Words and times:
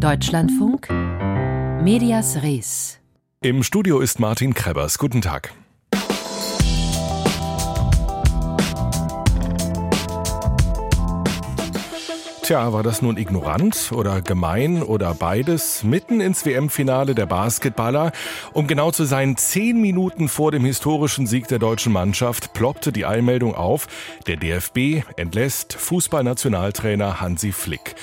Deutschlandfunk 0.00 0.88
Medias 1.82 2.42
Res. 2.42 2.98
Im 3.42 3.62
Studio 3.62 4.00
ist 4.00 4.18
Martin 4.18 4.54
Krebers. 4.54 4.96
Guten 4.96 5.20
Tag. 5.20 5.52
Tja, 12.42 12.72
war 12.72 12.82
das 12.82 13.02
nun 13.02 13.18
ignorant 13.18 13.92
oder 13.92 14.22
gemein 14.22 14.82
oder 14.82 15.12
beides? 15.12 15.84
Mitten 15.84 16.22
ins 16.22 16.46
WM-Finale 16.46 17.14
der 17.14 17.26
Basketballer, 17.26 18.12
um 18.54 18.66
genau 18.66 18.92
zu 18.92 19.04
sein, 19.04 19.36
zehn 19.36 19.82
Minuten 19.82 20.30
vor 20.30 20.50
dem 20.50 20.64
historischen 20.64 21.26
Sieg 21.26 21.46
der 21.48 21.58
deutschen 21.58 21.92
Mannschaft, 21.92 22.54
ploppte 22.54 22.90
die 22.90 23.04
Eilmeldung 23.04 23.54
auf, 23.54 23.86
der 24.26 24.38
DFB 24.38 25.04
entlässt 25.16 25.74
Fußballnationaltrainer 25.74 27.20
Hansi 27.20 27.52
Flick. 27.52 27.96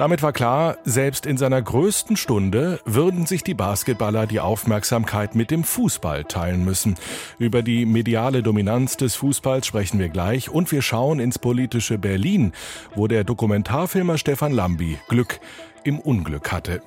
Damit 0.00 0.22
war 0.22 0.32
klar, 0.32 0.78
selbst 0.82 1.26
in 1.26 1.36
seiner 1.36 1.60
größten 1.60 2.16
Stunde 2.16 2.80
würden 2.86 3.26
sich 3.26 3.44
die 3.44 3.52
Basketballer 3.52 4.26
die 4.26 4.40
Aufmerksamkeit 4.40 5.34
mit 5.34 5.50
dem 5.50 5.62
Fußball 5.62 6.24
teilen 6.24 6.64
müssen. 6.64 6.94
Über 7.38 7.60
die 7.60 7.84
mediale 7.84 8.42
Dominanz 8.42 8.96
des 8.96 9.14
Fußballs 9.16 9.66
sprechen 9.66 9.98
wir 9.98 10.08
gleich 10.08 10.48
und 10.48 10.72
wir 10.72 10.80
schauen 10.80 11.20
ins 11.20 11.38
politische 11.38 11.98
Berlin, 11.98 12.52
wo 12.94 13.08
der 13.08 13.24
Dokumentarfilmer 13.24 14.16
Stefan 14.16 14.52
Lambi 14.52 14.96
Glück 15.08 15.38
im 15.84 15.98
Unglück 15.98 16.50
hatte. 16.50 16.80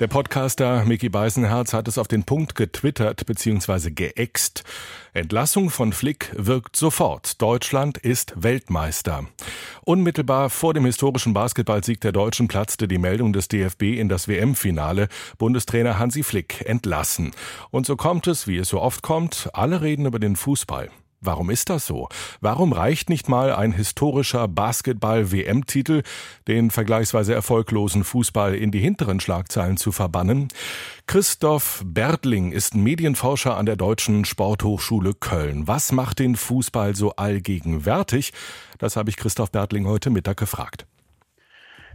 Der 0.00 0.08
Podcaster 0.08 0.86
Mickey 0.86 1.10
Beisenherz 1.10 1.74
hat 1.74 1.86
es 1.86 1.98
auf 1.98 2.08
den 2.08 2.24
Punkt 2.24 2.54
getwittert 2.54 3.26
bzw. 3.26 3.90
geäxt. 3.90 4.64
Entlassung 5.12 5.68
von 5.68 5.92
Flick 5.92 6.32
wirkt 6.34 6.74
sofort. 6.74 7.42
Deutschland 7.42 7.98
ist 7.98 8.32
Weltmeister. 8.34 9.26
Unmittelbar 9.82 10.48
vor 10.48 10.72
dem 10.72 10.86
historischen 10.86 11.34
Basketballsieg 11.34 12.00
der 12.00 12.12
Deutschen 12.12 12.48
platzte 12.48 12.88
die 12.88 12.96
Meldung 12.96 13.34
des 13.34 13.48
DFB 13.48 13.98
in 13.98 14.08
das 14.08 14.26
WM-Finale. 14.26 15.08
Bundestrainer 15.36 15.98
Hansi 15.98 16.22
Flick 16.22 16.62
entlassen. 16.64 17.32
Und 17.70 17.84
so 17.84 17.94
kommt 17.96 18.26
es, 18.26 18.46
wie 18.46 18.56
es 18.56 18.70
so 18.70 18.80
oft 18.80 19.02
kommt, 19.02 19.50
alle 19.52 19.82
reden 19.82 20.06
über 20.06 20.18
den 20.18 20.34
Fußball. 20.34 20.88
Warum 21.22 21.50
ist 21.50 21.68
das 21.68 21.86
so? 21.86 22.08
Warum 22.40 22.72
reicht 22.72 23.10
nicht 23.10 23.28
mal 23.28 23.54
ein 23.54 23.72
historischer 23.72 24.48
Basketball-WM-Titel, 24.48 26.02
den 26.48 26.70
vergleichsweise 26.70 27.34
erfolglosen 27.34 28.04
Fußball 28.04 28.54
in 28.54 28.70
die 28.70 28.80
hinteren 28.80 29.20
Schlagzeilen 29.20 29.76
zu 29.76 29.92
verbannen? 29.92 30.48
Christoph 31.06 31.82
Bertling 31.84 32.52
ist 32.52 32.74
Medienforscher 32.74 33.58
an 33.58 33.66
der 33.66 33.76
Deutschen 33.76 34.24
Sporthochschule 34.24 35.12
Köln. 35.12 35.68
Was 35.68 35.92
macht 35.92 36.20
den 36.20 36.36
Fußball 36.36 36.96
so 36.96 37.10
allgegenwärtig? 37.10 38.32
Das 38.78 38.96
habe 38.96 39.10
ich 39.10 39.18
Christoph 39.18 39.50
Bertling 39.50 39.86
heute 39.86 40.08
Mittag 40.08 40.38
gefragt. 40.38 40.86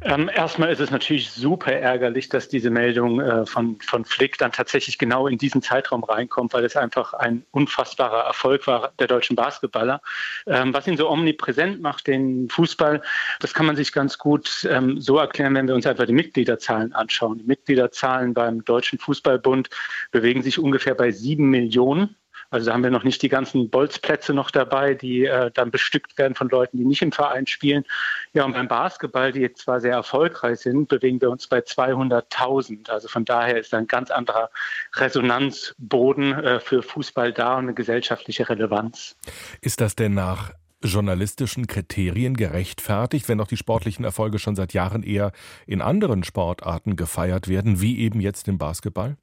Ähm, 0.01 0.29
erstmal 0.33 0.71
ist 0.71 0.81
es 0.81 0.91
natürlich 0.91 1.31
super 1.31 1.71
ärgerlich, 1.71 2.29
dass 2.29 2.47
diese 2.49 2.69
Meldung 2.69 3.21
äh, 3.21 3.45
von, 3.45 3.79
von 3.81 4.05
Flick 4.05 4.37
dann 4.37 4.51
tatsächlich 4.51 4.97
genau 4.97 5.27
in 5.27 5.37
diesen 5.37 5.61
Zeitraum 5.61 6.03
reinkommt, 6.03 6.53
weil 6.53 6.65
es 6.65 6.75
einfach 6.75 7.13
ein 7.13 7.45
unfassbarer 7.51 8.25
Erfolg 8.25 8.67
war 8.67 8.91
der 8.99 9.07
deutschen 9.07 9.35
Basketballer. 9.35 10.01
Ähm, 10.47 10.73
was 10.73 10.87
ihn 10.87 10.97
so 10.97 11.09
omnipräsent 11.09 11.81
macht, 11.81 12.07
den 12.07 12.49
Fußball, 12.49 13.01
das 13.39 13.53
kann 13.53 13.65
man 13.65 13.75
sich 13.75 13.91
ganz 13.93 14.17
gut 14.17 14.67
ähm, 14.69 14.99
so 14.99 15.17
erklären, 15.17 15.55
wenn 15.55 15.67
wir 15.67 15.75
uns 15.75 15.87
einfach 15.87 16.05
die 16.05 16.13
Mitgliederzahlen 16.13 16.93
anschauen. 16.93 17.39
Die 17.39 17.45
Mitgliederzahlen 17.45 18.33
beim 18.33 18.63
Deutschen 18.65 18.99
Fußballbund 18.99 19.69
bewegen 20.11 20.43
sich 20.43 20.59
ungefähr 20.59 20.95
bei 20.95 21.11
sieben 21.11 21.49
Millionen. 21.49 22.15
Also 22.55 22.67
da 22.67 22.73
haben 22.73 22.83
wir 22.83 22.89
noch 22.89 23.03
nicht 23.03 23.21
die 23.21 23.27
ganzen 23.27 23.69
Bolzplätze 23.69 24.33
noch 24.33 24.49
dabei, 24.49 24.93
die 24.93 25.25
äh, 25.25 25.51
dann 25.53 25.71
bestückt 25.71 26.17
werden 26.17 26.35
von 26.35 26.47
Leuten, 26.47 26.77
die 26.77 26.85
nicht 26.85 27.01
im 27.01 27.11
Verein 27.11 27.47
spielen. 27.47 27.83
Ja, 28.31 28.45
und 28.45 28.53
beim 28.53 28.69
Basketball, 28.69 29.33
die 29.33 29.41
jetzt 29.41 29.63
zwar 29.63 29.81
sehr 29.81 29.91
erfolgreich 29.91 30.59
sind, 30.59 30.87
bewegen 30.87 31.19
wir 31.19 31.31
uns 31.31 31.47
bei 31.47 31.59
200.000. 31.59 32.89
Also 32.89 33.09
von 33.09 33.25
daher 33.25 33.59
ist 33.59 33.73
ein 33.73 33.87
ganz 33.87 34.09
anderer 34.09 34.49
Resonanzboden 34.93 36.31
äh, 36.31 36.59
für 36.61 36.81
Fußball 36.81 37.33
da 37.33 37.57
und 37.57 37.65
eine 37.65 37.73
gesellschaftliche 37.73 38.47
Relevanz. 38.47 39.17
Ist 39.59 39.81
das 39.81 39.97
denn 39.97 40.13
nach 40.13 40.53
journalistischen 40.81 41.67
Kriterien 41.67 42.37
gerechtfertigt, 42.37 43.27
wenn 43.27 43.41
auch 43.41 43.47
die 43.47 43.57
sportlichen 43.57 44.05
Erfolge 44.05 44.39
schon 44.39 44.55
seit 44.55 44.71
Jahren 44.71 45.03
eher 45.03 45.33
in 45.67 45.81
anderen 45.81 46.23
Sportarten 46.23 46.95
gefeiert 46.95 47.49
werden, 47.49 47.81
wie 47.81 47.99
eben 47.99 48.21
jetzt 48.21 48.47
im 48.47 48.57
Basketball? 48.57 49.17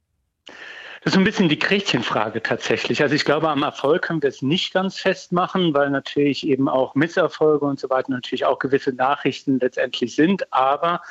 Das 1.03 1.15
ist 1.15 1.17
ein 1.17 1.25
bisschen 1.25 1.49
die 1.49 1.59
Gretchenfrage 1.59 2.41
tatsächlich. 2.41 3.01
Also 3.01 3.13
ich 3.13 3.25
glaube, 3.25 3.49
am 3.49 3.61
Erfolg 3.61 4.03
können 4.03 4.21
wir 4.21 4.29
es 4.29 4.41
nicht 4.41 4.73
ganz 4.73 4.97
festmachen, 4.97 5.73
weil 5.73 5.89
natürlich 5.89 6.47
eben 6.47 6.69
auch 6.69 6.95
Misserfolge 6.95 7.65
und 7.65 7.77
so 7.77 7.89
weiter 7.89 8.09
natürlich 8.09 8.45
auch 8.45 8.57
gewisse 8.57 8.93
Nachrichten 8.93 9.59
letztendlich 9.59 10.15
sind. 10.15 10.53
Aber 10.53 11.01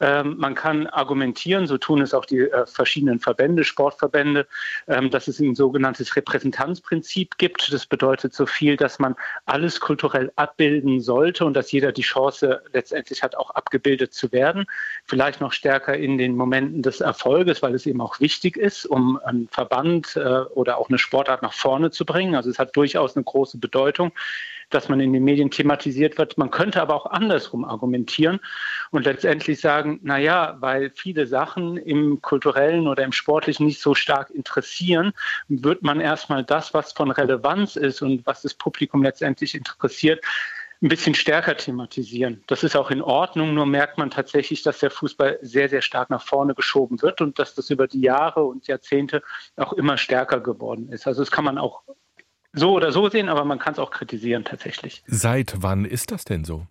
ähm, 0.00 0.36
man 0.38 0.54
kann 0.54 0.86
argumentieren, 0.86 1.66
so 1.66 1.76
tun 1.76 2.00
es 2.00 2.14
auch 2.14 2.24
die 2.24 2.38
äh, 2.38 2.64
verschiedenen 2.64 3.20
Verbände, 3.20 3.64
Sportverbände, 3.64 4.46
ähm, 4.88 5.10
dass 5.10 5.28
es 5.28 5.38
ein 5.38 5.54
sogenanntes 5.54 6.16
Repräsentanzprinzip 6.16 7.36
gibt. 7.36 7.70
Das 7.74 7.84
bedeutet 7.84 8.32
so 8.32 8.46
viel, 8.46 8.78
dass 8.78 8.98
man 8.98 9.16
alles 9.44 9.80
kulturell 9.80 10.32
abbilden 10.36 11.02
sollte 11.02 11.44
und 11.44 11.52
dass 11.52 11.72
jeder 11.72 11.92
die 11.92 12.00
Chance 12.00 12.62
letztendlich 12.72 13.22
hat, 13.22 13.36
auch 13.36 13.50
abgebildet 13.50 14.14
zu 14.14 14.32
werden. 14.32 14.64
Vielleicht 15.04 15.42
noch 15.42 15.52
stärker 15.52 15.94
in 15.94 16.16
den 16.16 16.36
Momenten 16.36 16.80
des 16.80 17.02
Erfolges, 17.02 17.60
weil 17.60 17.74
es 17.74 17.84
eben 17.84 18.00
auch 18.00 18.18
wichtig 18.18 18.56
ist, 18.56 18.86
um 18.86 19.20
Verband 19.48 20.16
äh, 20.16 20.20
oder 20.54 20.78
auch 20.78 20.88
eine 20.88 20.98
Sportart 20.98 21.42
nach 21.42 21.52
vorne 21.52 21.90
zu 21.90 22.04
bringen. 22.04 22.34
Also 22.34 22.50
es 22.50 22.58
hat 22.58 22.76
durchaus 22.76 23.16
eine 23.16 23.24
große 23.24 23.58
Bedeutung, 23.58 24.12
dass 24.70 24.88
man 24.88 25.00
in 25.00 25.12
den 25.12 25.24
Medien 25.24 25.50
thematisiert 25.50 26.18
wird. 26.18 26.38
Man 26.38 26.50
könnte 26.50 26.80
aber 26.80 26.94
auch 26.94 27.06
andersrum 27.06 27.64
argumentieren 27.64 28.40
und 28.90 29.04
letztendlich 29.04 29.60
sagen, 29.60 30.00
na 30.02 30.18
ja, 30.18 30.56
weil 30.60 30.90
viele 30.90 31.26
Sachen 31.26 31.76
im 31.76 32.22
kulturellen 32.22 32.88
oder 32.88 33.04
im 33.04 33.12
sportlichen 33.12 33.66
nicht 33.66 33.80
so 33.80 33.94
stark 33.94 34.30
interessieren, 34.30 35.12
wird 35.48 35.82
man 35.82 36.00
erstmal 36.00 36.44
das, 36.44 36.74
was 36.74 36.92
von 36.92 37.10
Relevanz 37.10 37.76
ist 37.76 38.02
und 38.02 38.26
was 38.26 38.42
das 38.42 38.54
Publikum 38.54 39.02
letztendlich 39.02 39.54
interessiert, 39.54 40.24
ein 40.82 40.88
bisschen 40.88 41.14
stärker 41.14 41.56
thematisieren. 41.56 42.42
Das 42.48 42.64
ist 42.64 42.76
auch 42.76 42.90
in 42.90 43.02
Ordnung, 43.02 43.54
nur 43.54 43.66
merkt 43.66 43.98
man 43.98 44.10
tatsächlich, 44.10 44.62
dass 44.62 44.80
der 44.80 44.90
Fußball 44.90 45.38
sehr, 45.40 45.68
sehr 45.68 45.80
stark 45.80 46.10
nach 46.10 46.22
vorne 46.22 46.54
geschoben 46.54 47.00
wird 47.02 47.20
und 47.20 47.38
dass 47.38 47.54
das 47.54 47.70
über 47.70 47.86
die 47.86 48.00
Jahre 48.00 48.44
und 48.44 48.66
Jahrzehnte 48.66 49.22
auch 49.56 49.72
immer 49.72 49.96
stärker 49.96 50.40
geworden 50.40 50.88
ist. 50.88 51.06
Also 51.06 51.22
das 51.22 51.30
kann 51.30 51.44
man 51.44 51.56
auch 51.56 51.82
so 52.52 52.72
oder 52.72 52.92
so 52.92 53.08
sehen, 53.08 53.28
aber 53.28 53.44
man 53.44 53.60
kann 53.60 53.74
es 53.74 53.78
auch 53.78 53.92
kritisieren 53.92 54.44
tatsächlich. 54.44 55.02
Seit 55.06 55.62
wann 55.62 55.84
ist 55.84 56.10
das 56.10 56.24
denn 56.24 56.44
so? 56.44 56.66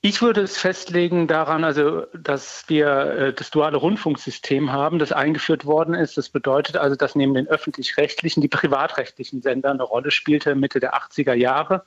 Ich 0.00 0.22
würde 0.22 0.42
es 0.42 0.58
festlegen 0.58 1.26
daran, 1.26 1.64
also, 1.64 2.06
dass 2.14 2.64
wir 2.68 2.88
äh, 2.88 3.32
das 3.32 3.50
duale 3.50 3.78
Rundfunksystem 3.78 4.70
haben, 4.70 5.00
das 5.00 5.10
eingeführt 5.10 5.64
worden 5.64 5.94
ist. 5.94 6.16
Das 6.16 6.28
bedeutet 6.28 6.76
also, 6.76 6.94
dass 6.94 7.16
neben 7.16 7.34
den 7.34 7.48
öffentlich-rechtlichen 7.48 8.40
die 8.40 8.48
privatrechtlichen 8.48 9.42
Sender 9.42 9.70
eine 9.70 9.82
Rolle 9.82 10.12
spielte 10.12 10.54
Mitte 10.54 10.78
der 10.78 10.94
80er 10.94 11.34
Jahre. 11.34 11.84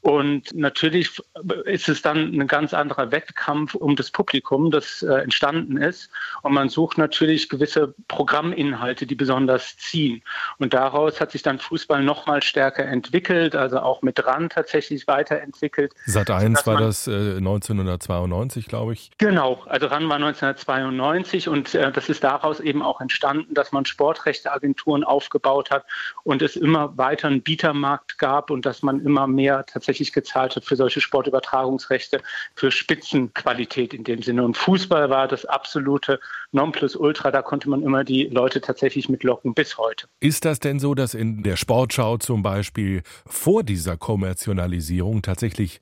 Und 0.00 0.54
natürlich 0.54 1.20
ist 1.64 1.88
es 1.88 2.02
dann 2.02 2.38
ein 2.38 2.46
ganz 2.46 2.72
anderer 2.74 3.10
Wettkampf 3.10 3.74
um 3.74 3.96
das 3.96 4.10
Publikum, 4.10 4.70
das 4.70 5.02
äh, 5.02 5.14
entstanden 5.14 5.76
ist. 5.76 6.10
Und 6.42 6.52
man 6.52 6.68
sucht 6.68 6.98
natürlich 6.98 7.48
gewisse 7.48 7.94
Programminhalte, 8.08 9.06
die 9.06 9.14
besonders 9.14 9.76
ziehen. 9.76 10.22
Und 10.58 10.74
daraus 10.74 11.20
hat 11.20 11.32
sich 11.32 11.42
dann 11.42 11.58
Fußball 11.58 12.02
noch 12.02 12.26
mal 12.26 12.42
stärker 12.42 12.84
entwickelt, 12.84 13.54
also 13.54 13.80
auch 13.80 14.02
mit 14.02 14.24
RAN 14.24 14.48
tatsächlich 14.48 15.06
weiterentwickelt. 15.06 15.92
Sat 16.06 16.30
1 16.30 16.66
war 16.66 16.78
das 16.78 17.06
äh, 17.06 17.36
1992, 17.38 18.66
glaube 18.66 18.92
ich. 18.92 19.10
Genau, 19.18 19.62
also 19.66 19.86
RAN 19.86 20.08
war 20.08 20.16
1992 20.16 21.48
und 21.48 21.74
äh, 21.74 21.90
das 21.92 22.08
ist 22.08 22.24
daraus 22.24 22.60
eben 22.60 22.82
auch 22.82 23.00
entstanden, 23.00 23.54
dass 23.54 23.72
man 23.72 23.84
Sportrechteagenturen 23.84 25.04
aufgebaut 25.04 25.70
hat 25.70 25.84
und 26.22 26.42
es 26.42 26.56
immer 26.56 26.96
weiter 26.96 27.28
einen 27.28 27.42
Bietermarkt 27.42 28.18
gab 28.18 28.50
und 28.50 28.64
dass 28.66 28.82
man 28.82 29.04
immer 29.04 29.26
mehr 29.26 29.64
tatsächlich 29.66 29.97
tatsächlich 29.98 30.12
gezahlt 30.12 30.56
hat 30.56 30.64
für 30.64 30.76
solche 30.76 31.00
Sportübertragungsrechte, 31.00 32.20
für 32.54 32.70
Spitzenqualität 32.70 33.92
in 33.94 34.04
dem 34.04 34.22
Sinne. 34.22 34.44
Und 34.44 34.56
Fußball 34.56 35.10
war 35.10 35.26
das 35.26 35.44
absolute 35.44 36.20
Nonplusultra, 36.52 37.30
da 37.30 37.42
konnte 37.42 37.68
man 37.68 37.82
immer 37.82 38.04
die 38.04 38.24
Leute 38.24 38.60
tatsächlich 38.60 39.08
mitlocken 39.08 39.54
bis 39.54 39.76
heute. 39.76 40.06
Ist 40.20 40.44
das 40.44 40.60
denn 40.60 40.78
so, 40.78 40.94
dass 40.94 41.14
in 41.14 41.42
der 41.42 41.56
Sportschau 41.56 42.18
zum 42.18 42.42
Beispiel 42.42 43.02
vor 43.26 43.62
dieser 43.62 43.96
Kommerzialisierung 43.96 45.22
tatsächlich 45.22 45.80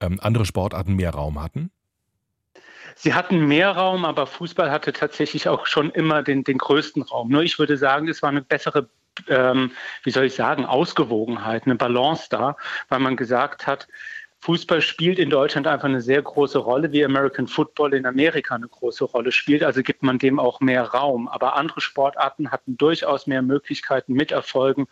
ähm, 0.00 0.18
andere 0.22 0.46
Sportarten 0.46 0.94
mehr 0.94 1.10
Raum 1.10 1.42
hatten? 1.42 1.70
Sie 2.96 3.14
hatten 3.14 3.46
mehr 3.46 3.70
Raum, 3.70 4.04
aber 4.04 4.26
Fußball 4.26 4.70
hatte 4.70 4.92
tatsächlich 4.92 5.46
auch 5.48 5.66
schon 5.66 5.90
immer 5.90 6.22
den, 6.22 6.42
den 6.42 6.58
größten 6.58 7.02
Raum. 7.02 7.28
Nur 7.28 7.42
ich 7.42 7.58
würde 7.58 7.76
sagen, 7.76 8.08
es 8.08 8.22
war 8.22 8.30
eine 8.30 8.42
bessere 8.42 8.88
ähm, 9.28 9.72
wie 10.04 10.10
soll 10.10 10.24
ich 10.24 10.34
sagen, 10.34 10.64
Ausgewogenheit, 10.64 11.64
eine 11.64 11.76
Balance 11.76 12.26
da, 12.30 12.56
weil 12.88 13.00
man 13.00 13.16
gesagt 13.16 13.66
hat, 13.66 13.88
Fußball 14.40 14.80
spielt 14.80 15.18
in 15.18 15.30
Deutschland 15.30 15.66
einfach 15.66 15.88
eine 15.88 16.00
sehr 16.00 16.22
große 16.22 16.58
Rolle, 16.58 16.92
wie 16.92 17.04
American 17.04 17.48
Football 17.48 17.94
in 17.94 18.06
Amerika 18.06 18.54
eine 18.54 18.68
große 18.68 19.04
Rolle 19.04 19.32
spielt. 19.32 19.64
Also 19.64 19.82
gibt 19.82 20.02
man 20.02 20.18
dem 20.18 20.38
auch 20.38 20.60
mehr 20.60 20.84
Raum. 20.84 21.28
Aber 21.28 21.56
andere 21.56 21.80
Sportarten 21.80 22.50
hatten 22.52 22.76
durchaus 22.76 23.26
mehr 23.26 23.42
Möglichkeiten 23.42 24.12
mit 24.12 24.30
Erfolgen, 24.30 24.86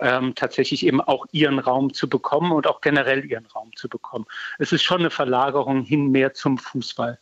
ähm, 0.00 0.34
tatsächlich 0.34 0.86
eben 0.86 1.00
auch 1.00 1.26
ihren 1.32 1.58
Raum 1.58 1.92
zu 1.92 2.08
bekommen 2.08 2.52
und 2.52 2.66
auch 2.66 2.80
generell 2.80 3.24
ihren 3.24 3.46
Raum 3.46 3.74
zu 3.74 3.88
bekommen. 3.88 4.26
Es 4.58 4.72
ist 4.72 4.84
schon 4.84 5.00
eine 5.00 5.10
Verlagerung 5.10 5.82
hin 5.82 6.12
mehr 6.12 6.32
zum 6.32 6.58
Fußball. 6.58 7.18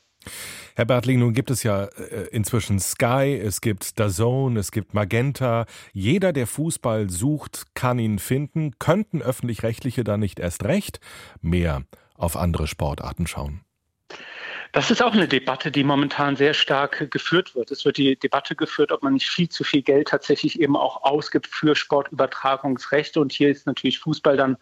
Herr 0.77 0.85
Bertling, 0.85 1.19
nun 1.19 1.33
gibt 1.33 1.51
es 1.51 1.63
ja 1.63 1.85
äh, 1.85 2.29
inzwischen 2.31 2.79
Sky, 2.79 3.41
es 3.43 3.61
gibt 3.61 3.99
DAZN, 3.99 4.57
es 4.57 4.71
gibt 4.71 4.95
Magenta. 4.95 5.67
Jeder, 5.93 6.33
der 6.33 6.47
Fußball 6.47 7.11
sucht, 7.11 7.67
kann 7.75 7.99
ihn 7.99 8.19
finden. 8.19 8.79
Könnten 8.79 9.23
öffentlich-rechtliche 9.23 10.05
da 10.05 10.17
nicht 10.17 10.39
erst 10.39 10.65
recht 10.65 11.01
mehr 11.41 11.83
auf 12.15 12.37
andere 12.37 12.67
Sportarten 12.67 13.27
schauen? 13.27 13.63
Das 14.73 14.89
ist 14.93 15.03
auch 15.03 15.15
eine 15.15 15.27
Debatte, 15.27 15.73
die 15.73 15.83
momentan 15.83 16.37
sehr 16.37 16.55
stark 16.55 17.11
geführt 17.11 17.57
wird. 17.57 17.73
Es 17.73 17.85
wird 17.85 17.97
die 17.97 18.15
Debatte 18.15 18.55
geführt, 18.55 18.93
ob 18.93 19.03
man 19.03 19.15
nicht 19.15 19.29
viel 19.29 19.49
zu 19.49 19.65
viel 19.65 19.83
Geld 19.83 20.09
tatsächlich 20.09 20.61
eben 20.61 20.77
auch 20.77 21.03
ausgibt 21.03 21.49
für 21.49 21.75
Sportübertragungsrechte. 21.75 23.21
Und 23.21 23.33
hier 23.33 23.49
ist 23.51 23.67
natürlich 23.67 23.99
Fußball 23.99 24.37
dann 24.37 24.59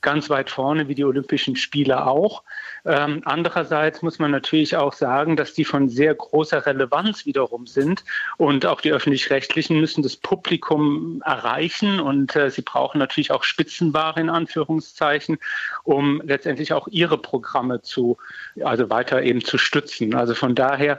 ganz 0.00 0.28
weit 0.30 0.50
vorne, 0.50 0.88
wie 0.88 0.96
die 0.96 1.04
Olympischen 1.04 1.54
Spiele 1.54 2.06
auch. 2.08 2.42
Ähm, 2.84 3.22
andererseits 3.24 4.02
muss 4.02 4.18
man 4.18 4.32
natürlich 4.32 4.76
auch 4.76 4.92
sagen, 4.92 5.36
dass 5.36 5.54
die 5.54 5.64
von 5.64 5.88
sehr 5.88 6.12
großer 6.16 6.66
Relevanz 6.66 7.24
wiederum 7.24 7.68
sind. 7.68 8.04
Und 8.38 8.66
auch 8.66 8.80
die 8.80 8.92
öffentlich-rechtlichen 8.92 9.78
müssen 9.78 10.02
das 10.02 10.16
Publikum 10.16 11.22
erreichen. 11.24 12.00
Und 12.00 12.34
äh, 12.34 12.50
sie 12.50 12.62
brauchen 12.62 12.98
natürlich 12.98 13.30
auch 13.30 13.44
Spitzenware 13.44 14.18
in 14.18 14.28
Anführungszeichen, 14.28 15.38
um 15.84 16.20
letztendlich 16.24 16.72
auch 16.72 16.88
ihre 16.88 17.16
Programme 17.16 17.80
zu, 17.82 18.18
also 18.64 18.90
weiter 18.90 19.22
eben 19.22 19.44
zu 19.44 19.51
zu 19.52 19.58
stützen. 19.58 20.14
Also 20.14 20.34
von 20.34 20.54
daher 20.54 20.98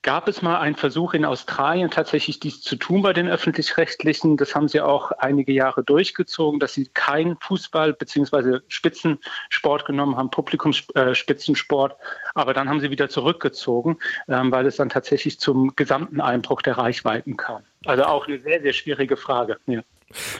gab 0.00 0.26
es 0.26 0.40
mal 0.40 0.58
einen 0.58 0.76
Versuch 0.76 1.12
in 1.12 1.26
Australien 1.26 1.90
tatsächlich 1.90 2.40
dies 2.40 2.62
zu 2.62 2.76
tun 2.76 3.02
bei 3.02 3.12
den 3.12 3.28
öffentlich-rechtlichen. 3.28 4.38
Das 4.38 4.54
haben 4.54 4.66
sie 4.66 4.80
auch 4.80 5.12
einige 5.12 5.52
Jahre 5.52 5.84
durchgezogen, 5.84 6.58
dass 6.58 6.72
sie 6.72 6.86
keinen 6.94 7.36
Fußball 7.36 7.92
bzw. 7.92 8.60
Spitzensport 8.66 9.84
genommen 9.84 10.16
haben, 10.16 10.30
Publikumsspitzensport. 10.30 11.94
Aber 12.34 12.54
dann 12.54 12.70
haben 12.70 12.80
sie 12.80 12.90
wieder 12.90 13.10
zurückgezogen, 13.10 13.98
ähm, 14.26 14.50
weil 14.50 14.64
es 14.64 14.76
dann 14.76 14.88
tatsächlich 14.88 15.38
zum 15.38 15.76
gesamten 15.76 16.22
Einbruch 16.22 16.62
der 16.62 16.78
Reichweiten 16.78 17.36
kam. 17.36 17.62
Also 17.84 18.04
auch 18.04 18.26
eine 18.26 18.40
sehr, 18.40 18.62
sehr 18.62 18.72
schwierige 18.72 19.18
Frage. 19.18 19.58
Ja. 19.66 19.82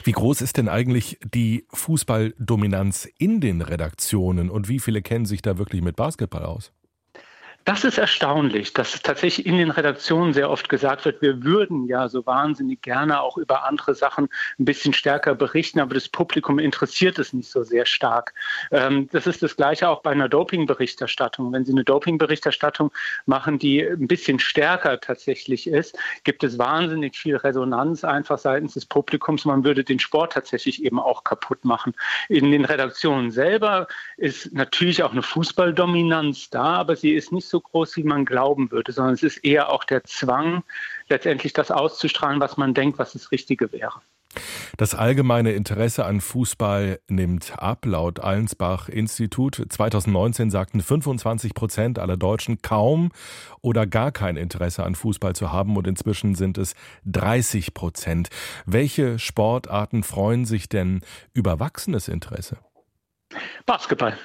Wie 0.03 0.11
groß 0.11 0.41
ist 0.41 0.57
denn 0.57 0.69
eigentlich 0.69 1.19
die 1.23 1.67
Fußballdominanz 1.69 3.07
in 3.19 3.41
den 3.41 3.61
Redaktionen 3.61 4.49
und 4.49 4.67
wie 4.67 4.79
viele 4.79 5.03
kennen 5.03 5.25
sich 5.25 5.43
da 5.43 5.59
wirklich 5.59 5.83
mit 5.83 5.95
Basketball 5.95 6.43
aus? 6.43 6.71
Das 7.65 7.85
ist 7.85 7.97
erstaunlich, 7.97 8.73
dass 8.73 9.01
tatsächlich 9.01 9.45
in 9.45 9.57
den 9.57 9.71
Redaktionen 9.71 10.33
sehr 10.33 10.49
oft 10.49 10.67
gesagt 10.67 11.05
wird, 11.05 11.21
wir 11.21 11.43
würden 11.43 11.87
ja 11.87 12.09
so 12.09 12.25
wahnsinnig 12.25 12.81
gerne 12.81 13.21
auch 13.21 13.37
über 13.37 13.63
andere 13.63 13.95
Sachen 13.95 14.27
ein 14.59 14.65
bisschen 14.65 14.91
stärker 14.91 15.33
berichten, 15.33 15.79
aber 15.79 15.93
das 15.93 16.09
Publikum 16.09 16.59
interessiert 16.59 17.19
es 17.19 17.31
nicht 17.31 17.49
so 17.49 17.63
sehr 17.63 17.85
stark. 17.85 18.33
Ähm, 18.71 19.07
das 19.13 19.27
ist 19.27 19.43
das 19.43 19.55
Gleiche 19.55 19.87
auch 19.87 20.01
bei 20.01 20.11
einer 20.11 20.27
Dopingberichterstattung. 20.27 21.53
Wenn 21.53 21.63
Sie 21.63 21.71
eine 21.71 21.85
Dopingberichterstattung 21.85 22.91
machen, 23.27 23.59
die 23.59 23.81
ein 23.81 24.07
bisschen 24.07 24.39
stärker 24.39 24.99
tatsächlich 24.99 25.67
ist, 25.67 25.97
gibt 26.25 26.43
es 26.43 26.57
wahnsinnig 26.57 27.15
viel 27.15 27.37
Resonanz 27.37 28.03
einfach 28.03 28.39
seitens 28.39 28.73
des 28.73 28.85
Publikums. 28.85 29.45
Man 29.45 29.63
würde 29.63 29.85
den 29.85 29.99
Sport 29.99 30.33
tatsächlich 30.33 30.83
eben 30.83 30.99
auch 30.99 31.23
kaputt 31.23 31.63
machen. 31.63 31.93
In 32.27 32.51
den 32.51 32.65
Redaktionen 32.65 33.31
selber 33.31 33.87
ist 34.17 34.51
natürlich 34.51 35.01
auch 35.01 35.13
eine 35.13 35.23
Fußballdominanz 35.23 36.49
da, 36.49 36.75
aber 36.75 36.97
sie 36.97 37.13
ist 37.13 37.31
nicht 37.31 37.47
so 37.47 37.52
groß, 37.59 37.97
wie 37.97 38.03
man 38.03 38.25
glauben 38.25 38.71
würde, 38.71 38.91
sondern 38.91 39.13
es 39.13 39.23
ist 39.23 39.37
eher 39.37 39.69
auch 39.69 39.83
der 39.83 40.03
Zwang, 40.03 40.63
letztendlich 41.09 41.53
das 41.53 41.71
auszustrahlen, 41.71 42.39
was 42.39 42.57
man 42.57 42.73
denkt, 42.73 42.99
was 42.99 43.13
das 43.13 43.31
Richtige 43.31 43.71
wäre. 43.71 44.01
Das 44.77 44.95
allgemeine 44.95 45.51
Interesse 45.51 46.05
an 46.05 46.21
Fußball 46.21 46.99
nimmt 47.07 47.53
ab. 47.57 47.85
Laut 47.85 48.19
Allensbach-Institut 48.19 49.63
2019 49.69 50.49
sagten 50.49 50.81
25 50.81 51.53
Prozent 51.53 51.99
aller 51.99 52.17
Deutschen 52.17 52.61
kaum 52.61 53.11
oder 53.61 53.85
gar 53.85 54.11
kein 54.11 54.35
Interesse 54.35 54.83
an 54.83 54.95
Fußball 54.95 55.35
zu 55.35 55.51
haben 55.51 55.77
und 55.77 55.87
inzwischen 55.87 56.35
sind 56.35 56.57
es 56.57 56.73
30 57.05 57.73
Prozent. 57.73 58.29
Welche 58.65 59.19
Sportarten 59.19 60.03
freuen 60.03 60.45
sich 60.45 60.69
denn 60.69 61.01
über 61.33 61.59
wachsendes 61.59 62.07
Interesse? 62.07 62.57
Basketball. 63.65 64.17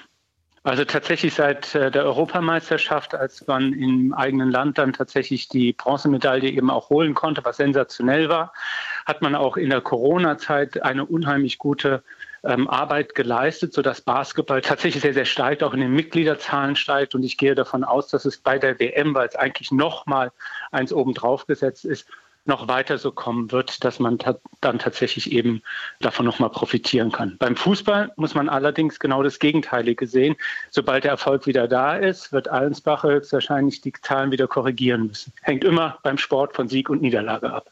Also 0.69 0.85
tatsächlich 0.85 1.33
seit 1.33 1.75
äh, 1.75 1.91
der 1.91 2.05
Europameisterschaft, 2.05 3.15
als 3.15 3.47
man 3.47 3.73
im 3.73 4.13
eigenen 4.13 4.51
Land 4.51 4.77
dann 4.77 4.93
tatsächlich 4.93 5.49
die 5.49 5.73
Bronzemedaille 5.73 6.51
eben 6.51 6.69
auch 6.69 6.91
holen 6.91 7.15
konnte, 7.15 7.43
was 7.43 7.57
sensationell 7.57 8.29
war, 8.29 8.53
hat 9.07 9.23
man 9.23 9.35
auch 9.35 9.57
in 9.57 9.71
der 9.71 9.81
Corona-Zeit 9.81 10.83
eine 10.83 11.07
unheimlich 11.07 11.57
gute 11.57 12.03
ähm, 12.45 12.69
Arbeit 12.69 13.15
geleistet, 13.15 13.73
sodass 13.73 14.03
Basketball 14.03 14.61
tatsächlich 14.61 15.03
sehr, 15.03 15.15
sehr 15.15 15.25
steigt, 15.25 15.63
auch 15.63 15.73
in 15.73 15.81
den 15.81 15.95
Mitgliederzahlen 15.95 16.77
steigt. 16.77 17.15
Und 17.15 17.23
ich 17.23 17.39
gehe 17.39 17.55
davon 17.55 17.83
aus, 17.83 18.09
dass 18.09 18.27
es 18.27 18.37
bei 18.37 18.59
der 18.59 18.79
WM, 18.79 19.15
weil 19.15 19.29
es 19.29 19.37
eigentlich 19.37 19.73
nochmal 19.73 20.33
eins 20.71 20.93
obendrauf 20.93 21.47
gesetzt 21.47 21.87
ist, 21.87 22.07
noch 22.49 22.69
weiter 22.69 22.99
so 22.99 23.13
kommen 23.13 23.53
wird, 23.53 23.85
dass 23.85 24.01
man 24.01 24.19
ta 24.19 24.37
dann 24.61 24.79
tatsächlich 24.79 25.31
eben 25.33 25.63
davon 26.01 26.27
nochmal 26.27 26.51
profitieren 26.51 27.13
kann. 27.13 27.37
Beim 27.39 27.55
Fußball 27.55 28.13
muss 28.17 28.35
man 28.35 28.49
allerdings 28.49 28.99
genau 28.99 29.23
das 29.23 29.39
Gegenteilige 29.39 30.07
sehen. 30.07 30.35
Sobald 30.71 31.05
der 31.05 31.13
Erfolg 31.13 31.47
wieder 31.47 31.69
da 31.69 31.97
ist, 31.97 32.33
wird 32.33 32.49
Allensbach 32.49 33.05
höchstwahrscheinlich 33.05 33.81
die 33.83 33.93
Zahlen 33.93 34.33
wieder 34.33 34.49
korrigieren 34.49 35.07
müssen. 35.07 35.33
Hängt 35.43 35.65
immer 35.65 35.99
beim 36.03 36.19
Sport 36.19 36.57
von 36.57 36.69
Sieg 36.69 36.91
und 36.91 37.03
Niederlage 37.03 37.53
ab 37.53 37.71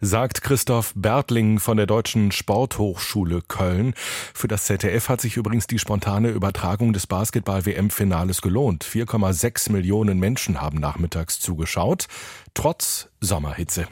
sagt 0.00 0.42
Christoph 0.42 0.92
Bertling 0.94 1.58
von 1.58 1.76
der 1.76 1.86
Deutschen 1.86 2.32
Sporthochschule 2.32 3.42
Köln. 3.46 3.94
Für 4.32 4.48
das 4.48 4.64
ZDF 4.64 5.08
hat 5.08 5.20
sich 5.20 5.36
übrigens 5.36 5.66
die 5.66 5.78
spontane 5.78 6.28
Übertragung 6.28 6.92
des 6.92 7.06
Basketball-WM-Finales 7.06 8.42
gelohnt. 8.42 8.84
4,6 8.84 9.72
Millionen 9.72 10.18
Menschen 10.18 10.60
haben 10.60 10.78
nachmittags 10.78 11.40
zugeschaut, 11.40 12.06
trotz 12.54 13.08
Sommerhitze. 13.20 13.86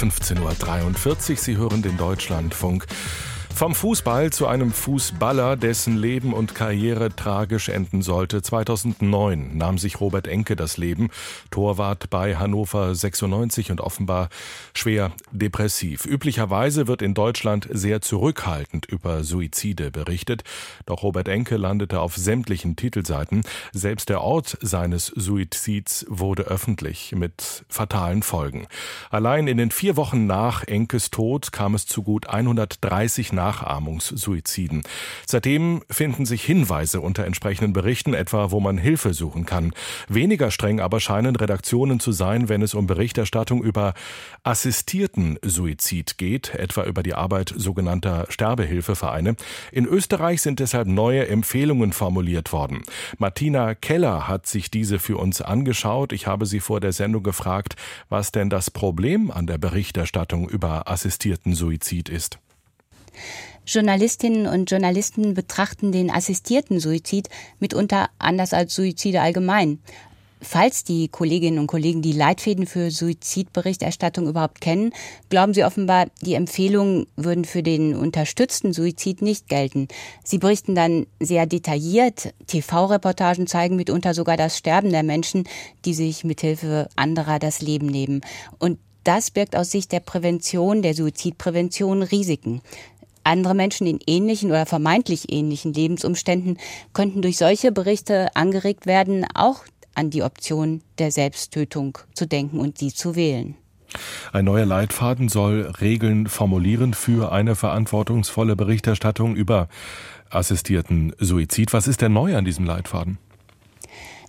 15.43 0.00 1.30
Uhr. 1.30 1.36
Sie 1.36 1.56
hören 1.58 1.82
den 1.82 1.98
Deutschlandfunk. 1.98 2.86
Vom 3.60 3.74
Fußball 3.74 4.32
zu 4.32 4.46
einem 4.46 4.72
Fußballer, 4.72 5.54
dessen 5.54 5.94
Leben 5.94 6.32
und 6.32 6.54
Karriere 6.54 7.14
tragisch 7.14 7.68
enden 7.68 8.00
sollte. 8.00 8.40
2009 8.40 9.54
nahm 9.54 9.76
sich 9.76 10.00
Robert 10.00 10.26
Enke 10.26 10.56
das 10.56 10.78
Leben, 10.78 11.10
Torwart 11.50 12.08
bei 12.08 12.38
Hannover 12.38 12.94
96 12.94 13.70
und 13.70 13.82
offenbar 13.82 14.30
schwer 14.72 15.12
depressiv. 15.30 16.06
Üblicherweise 16.06 16.86
wird 16.86 17.02
in 17.02 17.12
Deutschland 17.12 17.68
sehr 17.70 18.00
zurückhaltend 18.00 18.86
über 18.86 19.24
Suizide 19.24 19.90
berichtet, 19.90 20.42
doch 20.86 21.02
Robert 21.02 21.28
Enke 21.28 21.58
landete 21.58 22.00
auf 22.00 22.16
sämtlichen 22.16 22.76
Titelseiten. 22.76 23.42
Selbst 23.74 24.08
der 24.08 24.22
Ort 24.22 24.56
seines 24.62 25.08
Suizids 25.08 26.06
wurde 26.08 26.44
öffentlich 26.44 27.12
mit 27.14 27.66
fatalen 27.68 28.22
Folgen. 28.22 28.68
Allein 29.10 29.46
in 29.48 29.58
den 29.58 29.70
vier 29.70 29.98
Wochen 29.98 30.24
nach 30.24 30.64
Enkes 30.66 31.10
Tod 31.10 31.52
kam 31.52 31.74
es 31.74 31.84
zu 31.84 32.02
gut 32.02 32.26
130 32.26 33.34
Nachrichten 33.34 33.49
Nachahmungssuiziden. 33.50 34.82
Seitdem 35.26 35.82
finden 35.90 36.24
sich 36.26 36.44
Hinweise 36.44 37.00
unter 37.00 37.24
entsprechenden 37.24 37.72
Berichten, 37.72 38.14
etwa 38.14 38.50
wo 38.50 38.60
man 38.60 38.78
Hilfe 38.78 39.12
suchen 39.12 39.44
kann. 39.44 39.72
Weniger 40.08 40.50
streng 40.50 40.80
aber 40.80 41.00
scheinen 41.00 41.36
Redaktionen 41.36 42.00
zu 42.00 42.12
sein, 42.12 42.48
wenn 42.48 42.62
es 42.62 42.74
um 42.74 42.86
Berichterstattung 42.86 43.62
über 43.62 43.94
assistierten 44.44 45.38
Suizid 45.42 46.16
geht, 46.18 46.54
etwa 46.54 46.84
über 46.84 47.02
die 47.02 47.14
Arbeit 47.14 47.52
sogenannter 47.56 48.26
Sterbehilfevereine. 48.28 49.34
In 49.72 49.86
Österreich 49.86 50.42
sind 50.42 50.60
deshalb 50.60 50.86
neue 50.86 51.26
Empfehlungen 51.26 51.92
formuliert 51.92 52.52
worden. 52.52 52.82
Martina 53.18 53.74
Keller 53.74 54.28
hat 54.28 54.46
sich 54.46 54.70
diese 54.70 54.98
für 54.98 55.16
uns 55.16 55.42
angeschaut. 55.42 56.12
Ich 56.12 56.26
habe 56.26 56.46
sie 56.46 56.60
vor 56.60 56.80
der 56.80 56.92
Sendung 56.92 57.22
gefragt, 57.22 57.74
was 58.08 58.30
denn 58.32 58.50
das 58.50 58.70
Problem 58.70 59.30
an 59.30 59.46
der 59.46 59.58
Berichterstattung 59.58 60.48
über 60.48 60.88
assistierten 60.88 61.54
Suizid 61.54 62.08
ist. 62.08 62.38
Journalistinnen 63.66 64.46
und 64.46 64.70
Journalisten 64.70 65.34
betrachten 65.34 65.92
den 65.92 66.10
assistierten 66.10 66.80
Suizid 66.80 67.28
mitunter 67.60 68.10
anders 68.18 68.52
als 68.52 68.74
Suizide 68.74 69.20
allgemein. 69.20 69.78
Falls 70.42 70.84
die 70.84 71.08
Kolleginnen 71.08 71.58
und 71.58 71.66
Kollegen 71.66 72.00
die 72.00 72.12
Leitfäden 72.12 72.66
für 72.66 72.90
Suizidberichterstattung 72.90 74.26
überhaupt 74.26 74.62
kennen, 74.62 74.92
glauben 75.28 75.52
sie 75.52 75.64
offenbar, 75.64 76.06
die 76.22 76.34
Empfehlungen 76.34 77.06
würden 77.16 77.44
für 77.44 77.62
den 77.62 77.94
unterstützten 77.94 78.72
Suizid 78.72 79.20
nicht 79.20 79.48
gelten. 79.48 79.88
Sie 80.24 80.38
berichten 80.38 80.74
dann 80.74 81.06
sehr 81.20 81.44
detailliert. 81.44 82.32
TV-Reportagen 82.46 83.46
zeigen 83.46 83.76
mitunter 83.76 84.14
sogar 84.14 84.38
das 84.38 84.56
Sterben 84.56 84.90
der 84.90 85.02
Menschen, 85.02 85.44
die 85.84 85.94
sich 85.94 86.24
mithilfe 86.24 86.88
anderer 86.96 87.38
das 87.38 87.60
Leben 87.60 87.86
nehmen. 87.86 88.22
Und 88.58 88.78
das 89.04 89.30
birgt 89.30 89.56
aus 89.56 89.70
Sicht 89.70 89.92
der 89.92 90.00
Prävention, 90.00 90.80
der 90.80 90.94
Suizidprävention 90.94 92.02
Risiken. 92.02 92.62
Andere 93.30 93.54
Menschen 93.54 93.86
in 93.86 94.00
ähnlichen 94.06 94.50
oder 94.50 94.66
vermeintlich 94.66 95.32
ähnlichen 95.32 95.72
Lebensumständen 95.72 96.58
könnten 96.92 97.22
durch 97.22 97.38
solche 97.38 97.70
Berichte 97.70 98.34
angeregt 98.34 98.86
werden, 98.86 99.24
auch 99.34 99.64
an 99.94 100.10
die 100.10 100.24
Option 100.24 100.82
der 100.98 101.12
Selbsttötung 101.12 101.98
zu 102.12 102.26
denken 102.26 102.58
und 102.58 102.80
die 102.80 102.92
zu 102.92 103.14
wählen. 103.14 103.54
Ein 104.32 104.44
neuer 104.44 104.66
Leitfaden 104.66 105.28
soll 105.28 105.72
Regeln 105.80 106.26
formulieren 106.26 106.92
für 106.92 107.32
eine 107.32 107.54
verantwortungsvolle 107.54 108.56
Berichterstattung 108.56 109.36
über 109.36 109.68
assistierten 110.28 111.12
Suizid. 111.18 111.72
Was 111.72 111.88
ist 111.88 112.00
denn 112.00 112.12
neu 112.12 112.36
an 112.36 112.44
diesem 112.44 112.64
Leitfaden? 112.64 113.18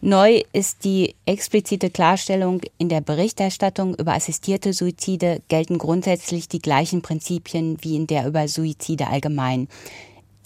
Neu 0.03 0.41
ist 0.51 0.83
die 0.83 1.13
explizite 1.27 1.91
Klarstellung, 1.91 2.61
in 2.79 2.89
der 2.89 3.01
Berichterstattung 3.01 3.93
über 3.93 4.13
assistierte 4.15 4.73
Suizide 4.73 5.43
gelten 5.47 5.77
grundsätzlich 5.77 6.47
die 6.47 6.57
gleichen 6.57 7.03
Prinzipien 7.03 7.77
wie 7.81 7.97
in 7.97 8.07
der 8.07 8.25
über 8.25 8.47
Suizide 8.47 9.05
allgemein. 9.05 9.67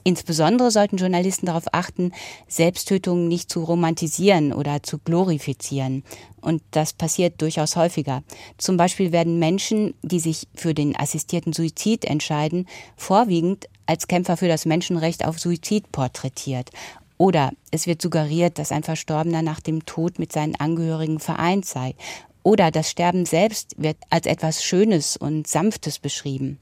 Insbesondere 0.03 0.71
sollten 0.71 0.97
Journalisten 0.97 1.45
darauf 1.45 1.63
achten, 1.71 2.11
Selbsttötungen 2.49 3.29
nicht 3.29 3.49
zu 3.49 3.63
romantisieren 3.63 4.51
oder 4.51 4.83
zu 4.83 4.97
glorifizieren. 4.99 6.03
Und 6.41 6.61
das 6.71 6.91
passiert 6.91 7.41
durchaus 7.41 7.77
häufiger. 7.77 8.23
Zum 8.57 8.75
Beispiel 8.75 9.13
werden 9.13 9.39
Menschen, 9.39 9.93
die 10.03 10.19
sich 10.19 10.49
für 10.53 10.73
den 10.73 10.99
assistierten 10.99 11.53
Suizid 11.53 12.03
entscheiden, 12.03 12.67
vorwiegend 12.97 13.69
als 13.85 14.07
Kämpfer 14.07 14.35
für 14.35 14.49
das 14.49 14.65
Menschenrecht 14.65 15.25
auf 15.25 15.39
Suizid 15.39 15.91
porträtiert. 15.93 16.71
Oder 17.17 17.51
es 17.71 17.87
wird 17.87 18.01
suggeriert, 18.01 18.59
dass 18.59 18.71
ein 18.71 18.83
Verstorbener 18.83 19.41
nach 19.41 19.59
dem 19.59 19.85
Tod 19.85 20.19
mit 20.19 20.31
seinen 20.31 20.55
Angehörigen 20.55 21.19
vereint 21.19 21.65
sei. 21.65 21.95
Oder 22.43 22.71
das 22.71 22.89
Sterben 22.89 23.25
selbst 23.25 23.73
wird 23.77 23.97
als 24.09 24.27
etwas 24.27 24.63
Schönes 24.63 25.17
und 25.17 25.47
Sanftes 25.47 25.99
beschrieben. 25.99 26.59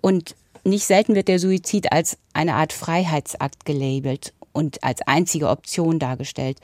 Und 0.00 0.34
nicht 0.64 0.84
selten 0.84 1.14
wird 1.14 1.28
der 1.28 1.38
Suizid 1.38 1.92
als 1.92 2.18
eine 2.32 2.54
Art 2.54 2.72
Freiheitsakt 2.72 3.64
gelabelt 3.64 4.32
und 4.52 4.82
als 4.84 5.02
einzige 5.02 5.48
Option 5.48 5.98
dargestellt. 5.98 6.58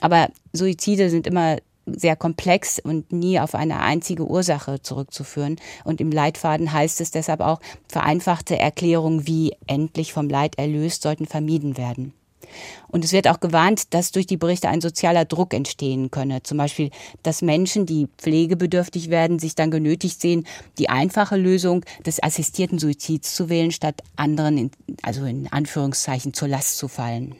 Aber 0.00 0.28
Suizide 0.52 1.10
sind 1.10 1.26
immer 1.26 1.58
sehr 1.86 2.16
komplex 2.16 2.78
und 2.78 3.12
nie 3.12 3.40
auf 3.40 3.54
eine 3.54 3.80
einzige 3.80 4.24
Ursache 4.24 4.82
zurückzuführen. 4.82 5.56
Und 5.84 6.00
im 6.00 6.12
Leitfaden 6.12 6.72
heißt 6.72 7.00
es 7.00 7.10
deshalb 7.10 7.40
auch, 7.40 7.60
vereinfachte 7.88 8.58
Erklärungen 8.58 9.26
wie 9.26 9.54
endlich 9.66 10.12
vom 10.12 10.28
Leid 10.28 10.58
erlöst 10.58 11.02
sollten 11.02 11.26
vermieden 11.26 11.76
werden. 11.76 12.12
Und 12.88 13.04
es 13.04 13.12
wird 13.12 13.28
auch 13.28 13.40
gewarnt, 13.40 13.94
dass 13.94 14.12
durch 14.12 14.26
die 14.26 14.36
Berichte 14.36 14.68
ein 14.68 14.80
sozialer 14.80 15.24
Druck 15.24 15.54
entstehen 15.54 16.10
könne. 16.10 16.42
Zum 16.42 16.58
Beispiel, 16.58 16.90
dass 17.22 17.42
Menschen, 17.42 17.86
die 17.86 18.08
pflegebedürftig 18.18 19.10
werden, 19.10 19.38
sich 19.38 19.54
dann 19.54 19.70
genötigt 19.70 20.20
sehen, 20.20 20.46
die 20.78 20.88
einfache 20.88 21.36
Lösung 21.36 21.84
des 22.04 22.22
assistierten 22.22 22.78
Suizids 22.78 23.34
zu 23.34 23.48
wählen, 23.48 23.70
statt 23.70 24.02
anderen, 24.16 24.58
in, 24.58 24.70
also 25.02 25.24
in 25.24 25.50
Anführungszeichen, 25.50 26.34
zur 26.34 26.48
Last 26.48 26.78
zu 26.78 26.88
fallen. 26.88 27.34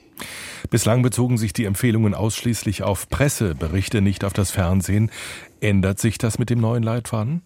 Bislang 0.71 1.03
bezogen 1.03 1.37
sich 1.37 1.53
die 1.53 1.65
Empfehlungen 1.65 2.15
ausschließlich 2.15 2.83
auf 2.83 3.09
Presseberichte, 3.09 4.01
nicht 4.01 4.25
auf 4.25 4.33
das 4.33 4.51
Fernsehen. 4.51 5.11
Ändert 5.61 5.99
sich 5.99 6.19
das 6.19 6.39
mit 6.39 6.51
dem 6.51 6.61
neuen 6.61 6.83
Leitfaden? 6.83 7.43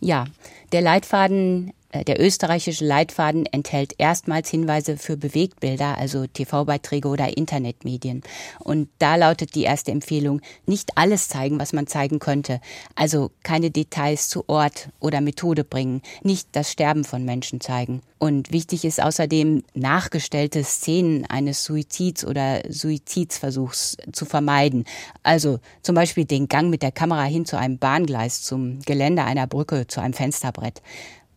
Ja, 0.00 0.26
der 0.72 0.82
Leitfaden 0.82 1.72
der 2.02 2.20
österreichische 2.20 2.84
Leitfaden 2.84 3.46
enthält 3.46 3.94
erstmals 3.98 4.50
Hinweise 4.50 4.96
für 4.96 5.16
Bewegtbilder, 5.16 5.96
also 5.96 6.26
TV-Beiträge 6.26 7.08
oder 7.08 7.36
Internetmedien. 7.36 8.22
Und 8.58 8.88
da 8.98 9.16
lautet 9.16 9.54
die 9.54 9.62
erste 9.62 9.92
Empfehlung, 9.92 10.40
nicht 10.66 10.96
alles 10.96 11.28
zeigen, 11.28 11.60
was 11.60 11.72
man 11.72 11.86
zeigen 11.86 12.18
könnte. 12.18 12.60
Also 12.96 13.30
keine 13.42 13.70
Details 13.70 14.28
zu 14.28 14.48
Ort 14.48 14.88
oder 14.98 15.20
Methode 15.20 15.62
bringen, 15.62 16.02
nicht 16.22 16.48
das 16.52 16.72
Sterben 16.72 17.04
von 17.04 17.24
Menschen 17.24 17.60
zeigen. 17.60 18.02
Und 18.18 18.52
wichtig 18.52 18.86
ist 18.86 19.02
außerdem, 19.02 19.64
nachgestellte 19.74 20.64
Szenen 20.64 21.26
eines 21.26 21.62
Suizids 21.62 22.24
oder 22.24 22.62
Suizidsversuchs 22.70 23.98
zu 24.12 24.24
vermeiden. 24.24 24.86
Also 25.22 25.58
zum 25.82 25.94
Beispiel 25.94 26.24
den 26.24 26.48
Gang 26.48 26.70
mit 26.70 26.82
der 26.82 26.90
Kamera 26.90 27.24
hin 27.24 27.44
zu 27.44 27.58
einem 27.58 27.76
Bahngleis, 27.76 28.42
zum 28.42 28.80
Geländer 28.80 29.26
einer 29.26 29.46
Brücke, 29.46 29.86
zu 29.88 30.00
einem 30.00 30.14
Fensterbrett. 30.14 30.80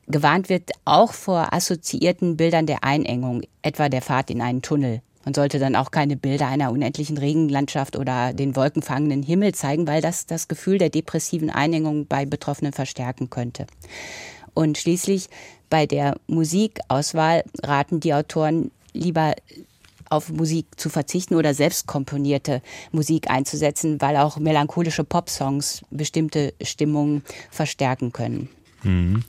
Gewarnt 0.09 0.47
wird 0.47 0.71
auch 0.85 1.11
vor 1.11 1.53
assoziierten 1.53 2.37
Bildern 2.37 2.65
der 2.65 2.85
Einengung, 2.85 3.41
etwa 3.61 3.89
der 3.89 4.01
Fahrt 4.01 4.29
in 4.29 4.41
einen 4.41 4.61
Tunnel. 4.61 5.01
Man 5.25 5.33
sollte 5.33 5.59
dann 5.59 5.75
auch 5.75 5.91
keine 5.91 6.15
Bilder 6.15 6.47
einer 6.47 6.71
unendlichen 6.71 7.17
Regenlandschaft 7.17 7.97
oder 7.97 8.31
den 8.31 8.55
wolkenfangenden 8.55 9.21
Himmel 9.21 9.53
zeigen, 9.53 9.85
weil 9.85 10.01
das 10.01 10.25
das 10.25 10.47
Gefühl 10.47 10.77
der 10.77 10.89
depressiven 10.89 11.49
Einengung 11.49 12.07
bei 12.07 12.25
Betroffenen 12.25 12.71
verstärken 12.71 13.29
könnte. 13.29 13.67
Und 14.53 14.77
schließlich 14.77 15.27
bei 15.69 15.85
der 15.85 16.15
Musikauswahl 16.27 17.43
raten 17.61 17.99
die 17.99 18.13
Autoren 18.13 18.71
lieber 18.93 19.35
auf 20.09 20.29
Musik 20.29 20.67
zu 20.77 20.89
verzichten 20.89 21.35
oder 21.35 21.53
selbst 21.53 21.85
komponierte 21.85 22.61
Musik 22.93 23.29
einzusetzen, 23.29 23.99
weil 23.99 24.15
auch 24.15 24.37
melancholische 24.37 25.03
Popsongs 25.03 25.81
bestimmte 25.89 26.53
Stimmungen 26.61 27.23
verstärken 27.51 28.13
können. 28.13 28.47
Mhm. 28.83 29.23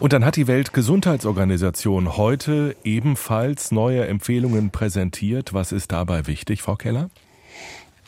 Und 0.00 0.12
dann 0.12 0.24
hat 0.24 0.36
die 0.36 0.46
Weltgesundheitsorganisation 0.46 2.16
heute 2.16 2.76
ebenfalls 2.84 3.70
neue 3.70 4.06
Empfehlungen 4.06 4.70
präsentiert. 4.70 5.54
Was 5.54 5.72
ist 5.72 5.92
dabei 5.92 6.26
wichtig, 6.26 6.62
Frau 6.62 6.76
Keller? 6.76 7.10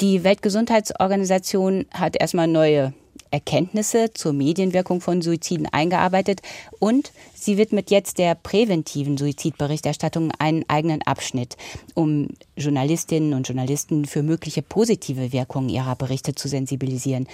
Die 0.01 0.25
Weltgesundheitsorganisation 0.25 1.87
hat 1.91 2.17
erstmal 2.21 2.49
neue 2.49 2.93
Erkenntnisse 3.31 4.13
zur 4.13 4.33
Medienwirkung 4.33 5.01
von 5.01 5.23
Suiziden 5.23 5.67
eingearbeitet 5.67 6.43
und 6.79 7.13
sie 7.35 7.59
widmet 7.59 7.91
jetzt 7.91 8.19
der 8.19 8.35
präventiven 8.35 9.17
Suizidberichterstattung 9.17 10.33
einen 10.39 10.65
eigenen 10.69 11.03
Abschnitt, 11.03 11.57
um 11.95 12.29
Journalistinnen 12.57 13.35
und 13.35 13.49
Journalisten 13.49 14.05
für 14.05 14.23
mögliche 14.23 14.63
positive 14.63 15.33
Wirkungen 15.33 15.69
ihrer 15.69 15.97
Berichte 15.97 16.35
zu 16.35 16.49
sensibilisieren. 16.49 17.27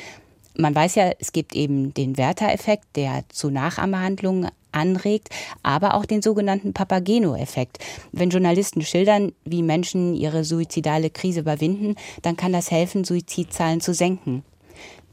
Man 0.56 0.74
weiß 0.74 0.96
ja, 0.96 1.12
es 1.18 1.32
gibt 1.32 1.54
eben 1.54 1.94
den 1.94 2.16
Werther-Effekt, 2.18 2.96
der 2.96 3.24
zu 3.28 3.50
Nachahmerhandlungen 3.50 4.50
anregt, 4.72 5.28
aber 5.62 5.94
auch 5.94 6.06
den 6.06 6.22
sogenannten 6.22 6.72
Papageno-Effekt. 6.72 7.78
Wenn 8.12 8.30
Journalisten 8.30 8.82
schildern, 8.82 9.32
wie 9.44 9.62
Menschen 9.62 10.14
ihre 10.14 10.44
suizidale 10.44 11.10
Krise 11.10 11.40
überwinden, 11.40 11.96
dann 12.22 12.36
kann 12.36 12.52
das 12.52 12.70
helfen, 12.70 13.04
Suizidzahlen 13.04 13.80
zu 13.80 13.94
senken. 13.94 14.42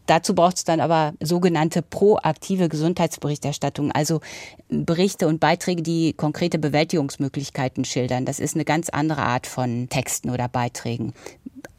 Dazu 0.10 0.34
braucht 0.34 0.58
es 0.58 0.64
dann 0.64 0.80
aber 0.80 1.14
sogenannte 1.22 1.84
proaktive 1.84 2.68
Gesundheitsberichterstattung, 2.68 3.92
also 3.92 4.22
Berichte 4.68 5.28
und 5.28 5.40
Beiträge, 5.40 5.84
die 5.84 6.14
konkrete 6.14 6.58
Bewältigungsmöglichkeiten 6.58 7.86
schildern. 7.86 8.26
Das 8.26 8.40
ist 8.40 8.56
eine 8.56 8.66
ganz 8.66 8.90
andere 8.90 9.22
Art 9.22 9.46
von 9.46 9.88
Texten 9.88 10.32
oder 10.32 10.48
Beiträgen. 10.48 11.14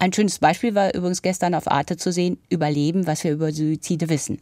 Ein 0.00 0.14
schönes 0.14 0.38
Beispiel 0.38 0.74
war 0.74 0.94
übrigens 0.94 1.20
gestern 1.20 1.54
auf 1.54 1.70
Arte 1.70 1.98
zu 1.98 2.10
sehen, 2.10 2.38
Überleben, 2.48 3.06
was 3.06 3.22
wir 3.22 3.32
über 3.32 3.52
Suizide 3.52 4.08
wissen. 4.08 4.40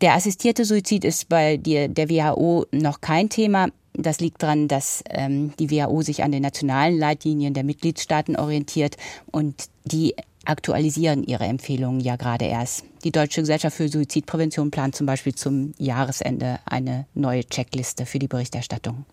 Der 0.00 0.14
assistierte 0.14 0.64
Suizid 0.64 1.04
ist 1.04 1.28
bei 1.28 1.56
der, 1.56 1.96
WHO 1.96 2.66
noch 2.72 3.00
kein 3.00 3.28
Thema. 3.28 3.68
Das 3.92 4.18
liegt 4.18 4.42
daran, 4.42 4.66
dass 4.66 5.04
ähm, 5.08 5.52
die 5.60 5.70
WHO 5.70 6.02
sich 6.02 6.24
an 6.24 6.32
den 6.32 6.42
nationalen 6.42 6.98
Leitlinien 6.98 7.54
der 7.54 7.62
Mitgliedstaaten 7.62 8.34
orientiert 8.34 8.96
und 9.30 9.66
die 9.84 10.16
aktualisieren 10.44 11.22
ihre 11.22 11.44
Empfehlungen 11.44 12.00
ja 12.00 12.16
gerade 12.16 12.46
erst. 12.46 12.84
Die 13.04 13.12
Deutsche 13.12 13.42
Gesellschaft 13.42 13.76
für 13.76 13.88
Suizidprävention 13.88 14.72
plant 14.72 14.96
zum 14.96 15.06
Beispiel 15.06 15.34
zum 15.34 15.74
Jahresende 15.78 16.58
eine 16.64 17.06
neue 17.14 17.44
Checkliste 17.44 18.04
für 18.04 18.18
die 18.18 18.28
Berichterstattung. 18.28 19.04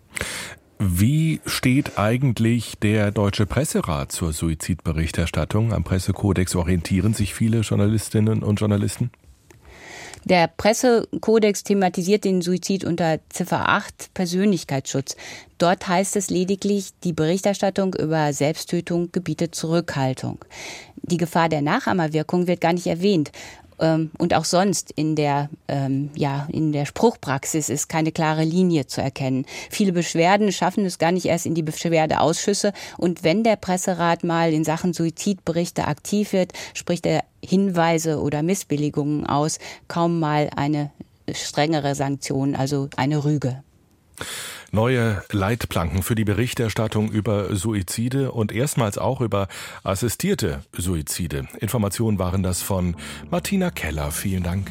Wie 0.77 1.39
steht 1.45 1.97
eigentlich 1.97 2.77
der 2.79 3.11
Deutsche 3.11 3.45
Presserat 3.45 4.11
zur 4.11 4.33
Suizidberichterstattung? 4.33 5.71
Am 5.71 5.85
Pressekodex 5.85 6.53
orientieren 6.55 7.13
sich 7.13 7.33
viele 7.33 7.61
Journalistinnen 7.61 8.43
und 8.43 8.59
Journalisten? 8.59 9.09
Der 10.25 10.47
Pressekodex 10.47 11.63
thematisiert 11.63 12.25
den 12.25 12.41
Suizid 12.41 12.83
unter 12.83 13.19
Ziffer 13.29 13.69
8 13.69 14.13
Persönlichkeitsschutz. 14.15 15.15
Dort 15.59 15.87
heißt 15.87 16.15
es 16.15 16.29
lediglich, 16.29 16.89
die 17.03 17.13
Berichterstattung 17.13 17.93
über 17.93 18.33
Selbsttötung 18.33 19.11
gebietet 19.11 19.53
Zurückhaltung. 19.53 20.39
Die 21.03 21.17
Gefahr 21.17 21.47
der 21.47 21.61
Nachahmerwirkung 21.61 22.47
wird 22.47 22.59
gar 22.59 22.73
nicht 22.73 22.87
erwähnt. 22.87 23.31
Ähm, 23.79 24.11
und 24.17 24.33
auch 24.33 24.45
sonst 24.45 24.91
in 24.91 25.15
der, 25.15 25.49
ähm, 25.67 26.09
ja, 26.15 26.47
in 26.51 26.71
der 26.71 26.85
Spruchpraxis 26.85 27.69
ist 27.69 27.89
keine 27.89 28.11
klare 28.11 28.43
Linie 28.43 28.87
zu 28.87 29.01
erkennen. 29.01 29.45
Viele 29.69 29.91
Beschwerden 29.91 30.51
schaffen 30.51 30.85
es 30.85 30.97
gar 30.97 31.11
nicht 31.11 31.25
erst 31.25 31.45
in 31.45 31.55
die 31.55 31.63
Beschwerdeausschüsse. 31.63 32.73
Und 32.97 33.23
wenn 33.23 33.43
der 33.43 33.55
Presserat 33.55 34.23
mal 34.23 34.53
in 34.53 34.63
Sachen 34.63 34.93
Suizidberichte 34.93 35.87
aktiv 35.87 36.33
wird, 36.33 36.53
spricht 36.73 37.05
er 37.05 37.23
Hinweise 37.43 38.19
oder 38.19 38.43
Missbilligungen 38.43 39.25
aus, 39.25 39.59
kaum 39.87 40.19
mal 40.19 40.49
eine 40.55 40.91
strengere 41.31 41.95
Sanktion, 41.95 42.55
also 42.55 42.89
eine 42.97 43.23
Rüge. 43.23 43.63
Neue 44.75 45.23
Leitplanken 45.31 46.03
für 46.03 46.15
die 46.15 46.25
Berichterstattung 46.25 47.09
über 47.09 47.55
Suizide 47.55 48.33
und 48.33 48.51
erstmals 48.51 48.97
auch 48.97 49.21
über 49.21 49.47
assistierte 49.83 50.63
Suizide. 50.73 51.47
Informationen 51.61 52.19
waren 52.19 52.43
das 52.43 52.61
von 52.61 52.97
Martina 53.31 53.71
Keller. 53.71 54.11
Vielen 54.11 54.43
Dank. 54.43 54.69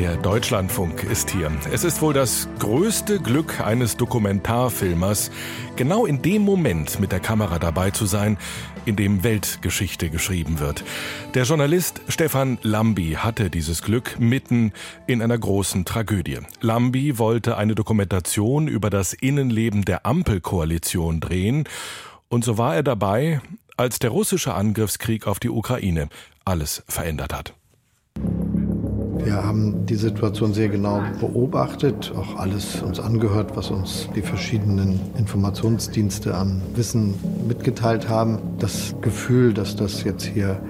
Deutschlandfunk 0.00 1.04
ist 1.04 1.30
hier. 1.30 1.50
Es 1.72 1.84
ist 1.84 2.00
wohl 2.00 2.14
das 2.14 2.48
größte 2.58 3.20
Glück 3.20 3.60
eines 3.60 3.96
Dokumentarfilmers, 3.98 5.30
genau 5.76 6.06
in 6.06 6.22
dem 6.22 6.42
Moment 6.42 7.00
mit 7.00 7.12
der 7.12 7.20
Kamera 7.20 7.58
dabei 7.58 7.90
zu 7.90 8.06
sein, 8.06 8.38
in 8.86 8.96
dem 8.96 9.24
Weltgeschichte 9.24 10.08
geschrieben 10.08 10.58
wird. 10.58 10.84
Der 11.34 11.44
Journalist 11.44 12.00
Stefan 12.08 12.58
Lambi 12.62 13.18
hatte 13.18 13.50
dieses 13.50 13.82
Glück 13.82 14.18
mitten 14.18 14.72
in 15.06 15.20
einer 15.20 15.36
großen 15.36 15.84
Tragödie. 15.84 16.38
Lambi 16.60 17.18
wollte 17.18 17.58
eine 17.58 17.74
Dokumentation 17.74 18.68
über 18.68 18.88
das 18.88 19.12
Innenleben 19.12 19.84
der 19.84 20.06
Ampelkoalition 20.06 21.20
drehen 21.20 21.64
und 22.28 22.44
so 22.44 22.56
war 22.56 22.74
er 22.74 22.82
dabei, 22.82 23.42
als 23.76 23.98
der 23.98 24.10
russische 24.10 24.54
Angriffskrieg 24.54 25.26
auf 25.26 25.40
die 25.40 25.50
Ukraine 25.50 26.08
alles 26.44 26.84
verändert 26.88 27.34
hat. 27.34 27.54
Wir 29.30 29.44
haben 29.44 29.86
die 29.86 29.94
Situation 29.94 30.52
sehr 30.54 30.68
genau 30.68 31.04
beobachtet, 31.20 32.12
auch 32.16 32.36
alles 32.40 32.82
uns 32.82 32.98
angehört, 32.98 33.56
was 33.56 33.70
uns 33.70 34.08
die 34.16 34.22
verschiedenen 34.22 34.98
Informationsdienste 35.16 36.34
an 36.34 36.60
Wissen 36.74 37.14
mitgeteilt 37.46 38.08
haben. 38.08 38.40
Das 38.58 38.92
Gefühl, 39.02 39.54
dass 39.54 39.76
das 39.76 40.02
jetzt 40.02 40.24
hier 40.24 40.60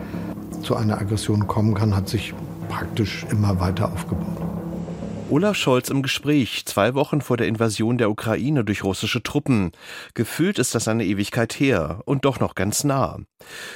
zu 0.63 0.77
einer 0.77 1.01
Aggression 1.01 1.47
kommen 1.47 1.73
kann, 1.73 1.97
hat 1.97 2.11
sich 2.11 2.35
praktisch 2.69 3.25
immer 3.31 3.61
weiter 3.61 3.91
aufgebaut. 3.91 4.50
Olaf 5.31 5.57
Scholz 5.57 5.91
im 5.91 6.03
Gespräch, 6.03 6.65
zwei 6.67 6.95
Wochen 6.97 7.21
vor 7.21 7.37
der 7.37 7.47
Invasion 7.47 7.99
der 7.99 8.11
Ukraine 8.11 8.65
durch 8.65 8.83
russische 8.83 9.23
Truppen. 9.23 9.71
Gefühlt 10.15 10.59
ist 10.59 10.75
das 10.75 10.89
eine 10.89 11.05
Ewigkeit 11.05 11.53
her 11.53 12.01
und 12.05 12.25
doch 12.25 12.41
noch 12.41 12.57
ganz 12.57 12.83
nah. 12.83 13.21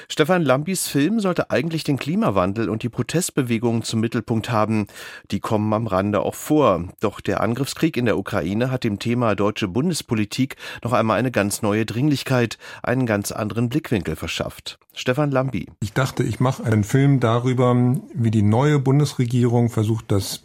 Stefan 0.09 0.43
Lambis 0.43 0.89
Film 0.89 1.21
sollte 1.21 1.51
eigentlich 1.51 1.85
den 1.85 1.97
Klimawandel 1.97 2.69
und 2.69 2.83
die 2.83 2.89
Protestbewegungen 2.89 3.85
zum 3.85 4.01
Mittelpunkt 4.01 4.51
haben. 4.51 4.89
Die 5.31 5.39
kommen 5.39 5.73
am 5.73 5.87
Rande 5.87 6.23
auch 6.23 6.35
vor. 6.35 6.89
Doch 6.99 7.21
der 7.21 7.41
Angriffskrieg 7.41 7.97
in 7.97 8.07
der 8.07 8.19
Ukraine 8.19 8.73
hat 8.73 8.83
dem 8.83 8.99
Thema 8.99 9.37
deutsche 9.37 9.69
Bundespolitik 9.69 10.57
noch 10.83 10.93
einmal 10.93 11.21
eine 11.21 11.31
ganz 11.31 11.63
neue 11.63 11.87
Dringlichkeit, 11.87 12.59
einen 12.83 13.07
ganz 13.07 13.31
anderen 13.31 13.69
Blickwinkel 13.69 14.17
verschafft. 14.17 14.81
Stefan 14.93 15.31
Lambi. 15.31 15.69
Ich 15.81 15.93
dachte, 15.93 16.25
ich 16.25 16.41
mache 16.41 16.65
einen 16.65 16.83
Film 16.83 17.21
darüber, 17.21 17.77
wie 18.13 18.33
die 18.33 18.43
neue 18.43 18.81
Bundesregierung 18.81 19.71
versucht, 19.71 20.07
das 20.11 20.43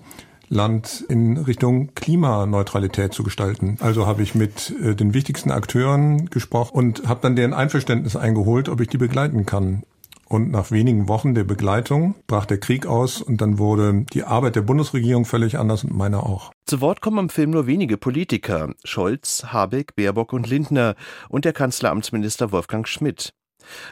Land 0.49 1.05
in 1.07 1.37
Richtung 1.37 1.93
Klimaneutralität 1.95 3.13
zu 3.13 3.23
gestalten. 3.23 3.77
Also 3.79 4.07
habe 4.07 4.23
ich 4.23 4.35
mit 4.35 4.73
äh, 4.83 4.95
den 4.95 5.13
wichtigsten 5.13 5.51
Akteuren 5.51 6.29
gesprochen 6.29 6.75
und 6.75 7.07
habe 7.07 7.21
dann 7.21 7.35
deren 7.35 7.53
Einverständnis 7.53 8.15
eingeholt, 8.15 8.67
ob 8.67 8.81
ich 8.81 8.87
die 8.87 8.97
begleiten 8.97 9.45
kann. 9.45 9.83
Und 10.29 10.51
nach 10.51 10.69
wenigen 10.69 11.07
Wochen 11.07 11.33
der 11.33 11.43
Begleitung 11.43 12.13
brach 12.27 12.45
der 12.45 12.59
Krieg 12.59 12.85
aus 12.85 13.19
und 13.19 13.41
dann 13.41 13.57
wurde 13.57 14.05
die 14.13 14.23
Arbeit 14.23 14.55
der 14.55 14.61
Bundesregierung 14.61 15.25
völlig 15.25 15.57
anders 15.57 15.83
und 15.83 15.95
meine 15.95 16.21
auch. 16.21 16.51
Zu 16.67 16.81
Wort 16.81 17.01
kommen 17.01 17.17
im 17.17 17.29
Film 17.29 17.49
nur 17.49 17.65
wenige 17.65 17.97
Politiker. 17.97 18.69
Scholz, 18.83 19.45
Habeck, 19.47 19.95
Baerbock 19.95 20.33
und 20.33 20.47
Lindner 20.47 20.95
und 21.29 21.45
der 21.45 21.53
Kanzleramtsminister 21.53 22.51
Wolfgang 22.51 22.87
Schmidt. 22.87 23.33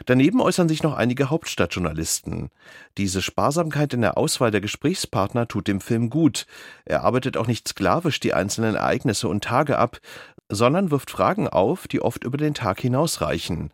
Daneben 0.06 0.40
äußern 0.40 0.68
sich 0.68 0.82
noch 0.82 0.96
einige 0.96 1.30
Hauptstadtjournalisten. 1.30 2.50
Diese 2.96 3.22
Sparsamkeit 3.22 3.94
in 3.94 4.00
der 4.00 4.18
Auswahl 4.18 4.50
der 4.50 4.60
Gesprächspartner 4.60 5.48
tut 5.48 5.68
dem 5.68 5.80
Film 5.80 6.10
gut. 6.10 6.46
Er 6.84 7.04
arbeitet 7.04 7.36
auch 7.36 7.46
nicht 7.46 7.68
sklavisch 7.68 8.20
die 8.20 8.34
einzelnen 8.34 8.74
Ereignisse 8.74 9.28
und 9.28 9.44
Tage 9.44 9.78
ab, 9.78 10.00
sondern 10.48 10.90
wirft 10.90 11.10
Fragen 11.10 11.48
auf, 11.48 11.88
die 11.88 12.00
oft 12.00 12.24
über 12.24 12.38
den 12.38 12.54
Tag 12.54 12.80
hinausreichen. 12.80 13.70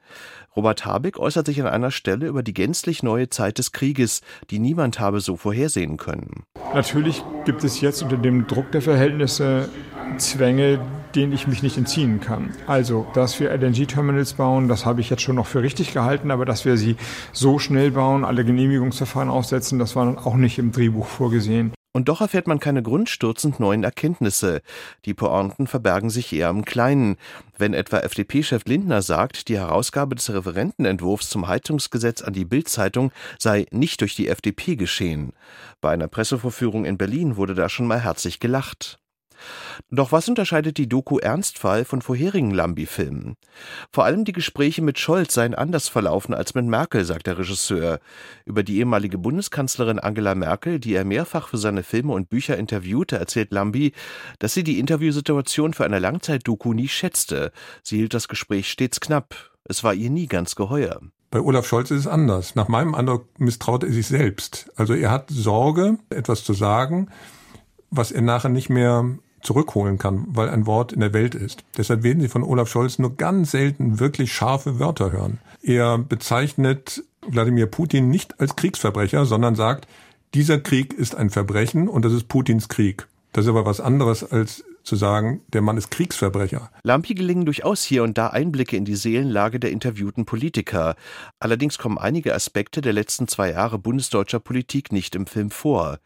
Robert 0.56 0.86
Habeck 0.86 1.18
äußert 1.18 1.46
sich 1.46 1.60
an 1.60 1.66
einer 1.66 1.90
Stelle 1.90 2.26
über 2.26 2.42
die 2.42 2.54
gänzlich 2.54 3.02
neue 3.02 3.28
Zeit 3.28 3.58
des 3.58 3.72
Krieges, 3.72 4.20
die 4.50 4.58
niemand 4.58 5.00
habe 5.00 5.20
so 5.20 5.36
vorhersehen 5.36 5.96
können. 5.96 6.44
Natürlich 6.72 7.24
gibt 7.44 7.64
es 7.64 7.80
jetzt 7.80 8.02
unter 8.02 8.16
dem 8.16 8.46
Druck 8.46 8.70
der 8.72 8.82
Verhältnisse 8.82 9.68
Zwänge, 10.18 10.80
denen 11.16 11.32
ich 11.32 11.46
mich 11.46 11.62
nicht 11.62 11.76
entziehen 11.76 12.20
kann. 12.20 12.50
Also, 12.66 13.06
dass 13.14 13.38
wir 13.40 13.50
LNG-Terminals 13.50 14.34
bauen, 14.34 14.68
das 14.68 14.86
habe 14.86 15.00
ich 15.00 15.10
jetzt 15.10 15.22
schon 15.22 15.36
noch 15.36 15.46
für 15.46 15.62
richtig 15.62 15.92
gehalten, 15.92 16.30
aber 16.30 16.44
dass 16.44 16.64
wir 16.64 16.76
sie 16.76 16.96
so 17.32 17.58
schnell 17.58 17.90
bauen, 17.90 18.24
alle 18.24 18.44
Genehmigungsverfahren 18.44 19.28
aufsetzen, 19.28 19.78
das 19.78 19.96
war 19.96 20.06
dann 20.06 20.18
auch 20.18 20.34
nicht 20.34 20.58
im 20.58 20.72
Drehbuch 20.72 21.06
vorgesehen. 21.06 21.72
Und 21.96 22.08
doch 22.08 22.20
erfährt 22.20 22.48
man 22.48 22.58
keine 22.58 22.82
grundstürzend 22.82 23.60
neuen 23.60 23.84
Erkenntnisse. 23.84 24.62
Die 25.04 25.14
Pointen 25.14 25.68
verbergen 25.68 26.10
sich 26.10 26.32
eher 26.32 26.50
im 26.50 26.64
Kleinen. 26.64 27.16
Wenn 27.56 27.72
etwa 27.72 28.00
FDP-Chef 28.00 28.64
Lindner 28.66 29.00
sagt, 29.00 29.46
die 29.46 29.58
Herausgabe 29.58 30.16
des 30.16 30.28
Referentenentwurfs 30.28 31.28
zum 31.28 31.46
Heizungsgesetz 31.46 32.22
an 32.22 32.32
die 32.32 32.44
Bild-Zeitung 32.44 33.12
sei 33.38 33.66
nicht 33.70 34.00
durch 34.00 34.16
die 34.16 34.26
FDP 34.26 34.74
geschehen. 34.74 35.34
Bei 35.80 35.92
einer 35.92 36.08
Pressevorführung 36.08 36.84
in 36.84 36.98
Berlin 36.98 37.36
wurde 37.36 37.54
da 37.54 37.68
schon 37.68 37.86
mal 37.86 38.00
herzlich 38.02 38.40
gelacht. 38.40 38.98
Doch 39.90 40.12
was 40.12 40.28
unterscheidet 40.28 40.78
die 40.78 40.88
Doku 40.88 41.18
Ernstfall 41.18 41.84
von 41.84 42.02
vorherigen 42.02 42.50
Lambi-Filmen? 42.50 43.36
Vor 43.92 44.04
allem 44.04 44.24
die 44.24 44.32
Gespräche 44.32 44.82
mit 44.82 44.98
Scholz 44.98 45.34
seien 45.34 45.54
anders 45.54 45.88
verlaufen 45.88 46.34
als 46.34 46.54
mit 46.54 46.66
Merkel, 46.66 47.04
sagt 47.04 47.26
der 47.26 47.38
Regisseur. 47.38 48.00
Über 48.44 48.62
die 48.62 48.78
ehemalige 48.78 49.18
Bundeskanzlerin 49.18 49.98
Angela 49.98 50.34
Merkel, 50.34 50.78
die 50.80 50.94
er 50.94 51.04
mehrfach 51.04 51.48
für 51.48 51.58
seine 51.58 51.82
Filme 51.82 52.12
und 52.12 52.28
Bücher 52.28 52.56
interviewte, 52.56 53.18
erzählt 53.18 53.52
Lambi, 53.52 53.92
dass 54.38 54.54
sie 54.54 54.64
die 54.64 54.78
Interviewsituation 54.78 55.74
für 55.74 55.84
eine 55.84 55.98
Langzeit-Doku 55.98 56.72
nie 56.72 56.88
schätzte. 56.88 57.52
Sie 57.82 57.96
hielt 57.96 58.14
das 58.14 58.28
Gespräch 58.28 58.70
stets 58.70 59.00
knapp. 59.00 59.50
Es 59.64 59.82
war 59.82 59.94
ihr 59.94 60.10
nie 60.10 60.26
ganz 60.26 60.56
geheuer. 60.56 61.00
Bei 61.34 61.40
Olaf 61.40 61.66
Scholz 61.66 61.90
ist 61.90 62.00
es 62.00 62.06
anders. 62.06 62.54
Nach 62.54 62.68
meinem 62.68 62.94
Eindruck 62.94 63.26
misstraut 63.40 63.82
er 63.82 63.90
sich 63.90 64.06
selbst. 64.06 64.70
Also 64.76 64.94
er 64.94 65.10
hat 65.10 65.30
Sorge, 65.30 65.98
etwas 66.10 66.44
zu 66.44 66.52
sagen, 66.52 67.08
was 67.90 68.12
er 68.12 68.22
nachher 68.22 68.48
nicht 68.48 68.70
mehr 68.70 69.04
zurückholen 69.40 69.98
kann, 69.98 70.26
weil 70.28 70.48
ein 70.48 70.66
Wort 70.66 70.92
in 70.92 71.00
der 71.00 71.12
Welt 71.12 71.34
ist. 71.34 71.64
Deshalb 71.76 72.02
werden 72.02 72.20
Sie 72.20 72.28
von 72.28 72.42
Olaf 72.42 72.68
Scholz 72.68 72.98
nur 72.98 73.16
ganz 73.16 73.50
selten 73.50 74.00
wirklich 74.00 74.32
scharfe 74.32 74.78
Wörter 74.78 75.12
hören. 75.12 75.38
Er 75.62 75.98
bezeichnet 75.98 77.04
Wladimir 77.26 77.66
Putin 77.66 78.08
nicht 78.08 78.40
als 78.40 78.56
Kriegsverbrecher, 78.56 79.26
sondern 79.26 79.54
sagt, 79.54 79.86
dieser 80.34 80.58
Krieg 80.58 80.92
ist 80.92 81.14
ein 81.14 81.30
Verbrechen 81.30 81.88
und 81.88 82.04
das 82.04 82.12
ist 82.12 82.28
Putins 82.28 82.68
Krieg. 82.68 83.06
Das 83.32 83.44
ist 83.44 83.48
aber 83.48 83.66
was 83.66 83.80
anderes 83.80 84.30
als 84.30 84.64
zu 84.84 84.96
sagen, 84.96 85.42
der 85.48 85.62
Mann 85.62 85.76
ist 85.76 85.90
Kriegsverbrecher. 85.90 86.70
Lampi 86.82 87.14
gelingen 87.14 87.44
durchaus 87.44 87.82
hier 87.82 88.02
und 88.02 88.16
da 88.16 88.28
Einblicke 88.28 88.76
in 88.76 88.84
die 88.84 88.94
Seelenlage 88.94 89.58
der 89.58 89.72
interviewten 89.72 90.24
Politiker. 90.26 90.94
Allerdings 91.40 91.78
kommen 91.78 91.98
einige 91.98 92.34
Aspekte 92.34 92.80
der 92.80 92.92
letzten 92.92 93.26
zwei 93.28 93.50
Jahre 93.50 93.78
bundesdeutscher 93.78 94.40
Politik 94.40 94.92
nicht 94.92 95.14
im 95.14 95.26
Film 95.26 95.50
vor. 95.50 95.98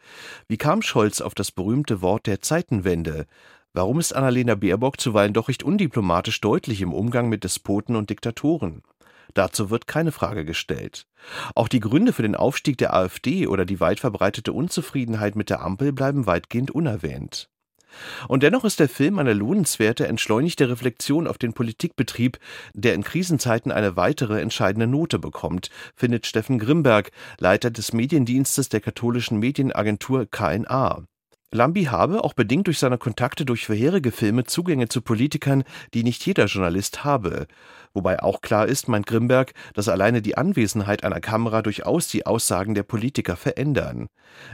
Wie 0.47 0.57
kam 0.57 0.81
Scholz 0.81 1.21
auf 1.21 1.35
das 1.35 1.51
berühmte 1.51 2.01
Wort 2.01 2.25
der 2.25 2.41
Zeitenwende? 2.41 3.25
Warum 3.73 3.99
ist 3.99 4.13
Annalena 4.13 4.55
Baerbock 4.55 4.99
zuweilen 4.99 5.33
doch 5.33 5.47
recht 5.47 5.63
undiplomatisch 5.63 6.41
deutlich 6.41 6.81
im 6.81 6.93
Umgang 6.93 7.29
mit 7.29 7.43
Despoten 7.43 7.95
und 7.95 8.09
Diktatoren? 8.09 8.81
Dazu 9.35 9.69
wird 9.69 9.87
keine 9.87 10.11
Frage 10.11 10.43
gestellt. 10.43 11.05
Auch 11.53 11.67
die 11.67 11.79
Gründe 11.79 12.13
für 12.13 12.23
den 12.23 12.35
Aufstieg 12.35 12.77
der 12.77 12.93
AfD 12.95 13.45
oder 13.45 13.65
die 13.65 13.79
weit 13.79 13.99
verbreitete 13.99 14.53
Unzufriedenheit 14.53 15.35
mit 15.35 15.49
der 15.49 15.61
Ampel 15.61 15.93
bleiben 15.93 16.25
weitgehend 16.25 16.71
unerwähnt. 16.71 17.49
Und 18.27 18.43
dennoch 18.43 18.65
ist 18.65 18.79
der 18.79 18.89
Film 18.89 19.19
eine 19.19 19.33
lohnenswerte, 19.33 20.07
entschleunigte 20.07 20.69
Reflexion 20.69 21.27
auf 21.27 21.37
den 21.37 21.53
Politikbetrieb, 21.53 22.37
der 22.73 22.93
in 22.93 23.03
Krisenzeiten 23.03 23.71
eine 23.71 23.95
weitere 23.95 24.41
entscheidende 24.41 24.87
Note 24.87 25.19
bekommt, 25.19 25.69
findet 25.95 26.25
Steffen 26.25 26.59
Grimberg, 26.59 27.11
Leiter 27.39 27.71
des 27.71 27.93
Mediendienstes 27.93 28.69
der 28.69 28.81
katholischen 28.81 29.39
Medienagentur 29.39 30.25
KNA. 30.25 31.03
Lambi 31.51 31.85
habe, 31.85 32.23
auch 32.23 32.33
bedingt 32.33 32.67
durch 32.67 32.77
seine 32.77 32.99
Kontakte 32.99 33.43
durch 33.43 33.65
vorherige 33.65 34.11
Filme, 34.11 34.43
Zugänge 34.43 34.87
zu 34.87 35.01
Politikern, 35.01 35.63
die 35.95 36.03
nicht 36.03 36.23
jeder 36.23 36.45
Journalist 36.45 37.03
habe. 37.03 37.47
Wobei 37.93 38.21
auch 38.21 38.41
klar 38.41 38.67
ist, 38.67 38.87
meint 38.87 39.07
Grimberg, 39.07 39.53
dass 39.73 39.89
alleine 39.89 40.21
die 40.21 40.37
Anwesenheit 40.37 41.03
einer 41.03 41.19
Kamera 41.19 41.61
durchaus 41.61 42.07
die 42.07 42.25
Aussagen 42.25 42.75
der 42.75 42.83
Politiker 42.83 43.35
verändern. 43.35 44.07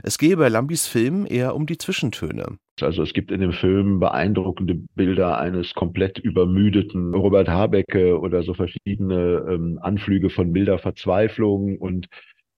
Es 0.03 0.17
gehe 0.17 0.37
bei 0.37 0.47
Lambis 0.49 0.87
Film 0.87 1.25
eher 1.27 1.55
um 1.55 1.65
die 1.65 1.77
Zwischentöne. 1.77 2.57
Also 2.81 3.03
es 3.03 3.13
gibt 3.13 3.31
in 3.31 3.39
dem 3.39 3.53
Film 3.53 3.99
beeindruckende 3.99 4.75
Bilder 4.95 5.37
eines 5.37 5.73
komplett 5.73 6.17
übermüdeten 6.19 7.13
Robert 7.13 7.47
Habecke 7.47 8.19
oder 8.19 8.43
so 8.43 8.53
verschiedene 8.53 9.45
ähm, 9.49 9.79
Anflüge 9.81 10.29
von 10.29 10.51
milder 10.51 10.77
Verzweiflung 10.77 11.77
und 11.77 12.07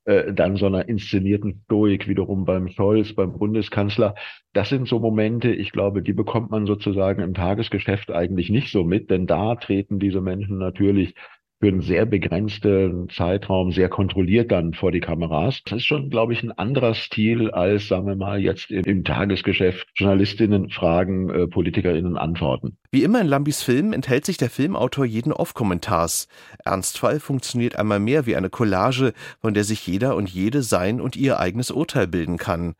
äh, 0.07 0.33
dann 0.33 0.55
so 0.55 0.65
einer 0.67 0.87
inszenierten 0.87 1.63
Stoik 1.65 2.07
wiederum 2.07 2.45
beim 2.45 2.69
Scholz, 2.69 3.13
beim 3.13 3.37
Bundeskanzler. 3.37 4.15
Das 4.53 4.69
sind 4.69 4.87
so 4.87 4.99
Momente, 4.99 5.49
ich 5.51 5.73
glaube, 5.73 6.01
die 6.01 6.13
bekommt 6.13 6.49
man 6.49 6.65
sozusagen 6.65 7.21
im 7.21 7.33
Tagesgeschäft 7.33 8.09
eigentlich 8.11 8.49
nicht 8.49 8.71
so 8.71 8.85
mit, 8.85 9.09
denn 9.09 9.27
da 9.27 9.55
treten 9.55 9.99
diese 9.99 10.21
Menschen 10.21 10.59
natürlich 10.59 11.13
für 11.59 11.67
einen 11.67 11.81
sehr 11.81 12.05
begrenzten 12.05 13.09
Zeitraum 13.09 13.71
sehr 13.71 13.89
kontrolliert 13.89 14.51
dann 14.51 14.73
vor 14.73 14.91
die 14.91 14.99
Kameras. 14.99 15.61
Das 15.65 15.79
ist 15.79 15.85
schon, 15.85 16.09
glaube 16.09 16.33
ich, 16.33 16.43
ein 16.43 16.51
anderer 16.51 16.93
Stil 16.93 17.49
als, 17.49 17.87
sagen 17.87 18.05
wir 18.05 18.15
mal, 18.15 18.39
jetzt 18.39 18.69
im, 18.69 18.83
im 18.83 19.03
Tagesgeschäft 19.03 19.87
Journalistinnen 19.95 20.69
fragen, 20.69 21.29
äh, 21.29 21.47
Politikerinnen 21.47 22.15
antworten. 22.15 22.77
Wie 22.91 23.03
immer 23.03 23.21
in 23.21 23.27
Lambis 23.27 23.63
Film 23.63 23.91
enthält 23.91 24.25
sich 24.25 24.37
der 24.37 24.51
Filmautor 24.51 25.05
jeden 25.05 25.33
Off-Kommentars. 25.33 26.27
Ernstfall 26.63 27.19
funktioniert 27.19 27.75
einmal 27.75 27.99
mehr 27.99 28.27
wie 28.27 28.35
eine 28.35 28.49
Collage, 28.49 29.13
von 29.41 29.55
der 29.55 29.63
sich 29.63 29.85
jeder 29.87 30.15
und 30.15 30.29
jede 30.29 30.61
sein 30.61 31.01
und 31.01 31.15
ihr 31.15 31.39
eigenes 31.39 31.71
Urteil 31.71 32.07
bilden 32.07 32.37
kann. 32.37 32.75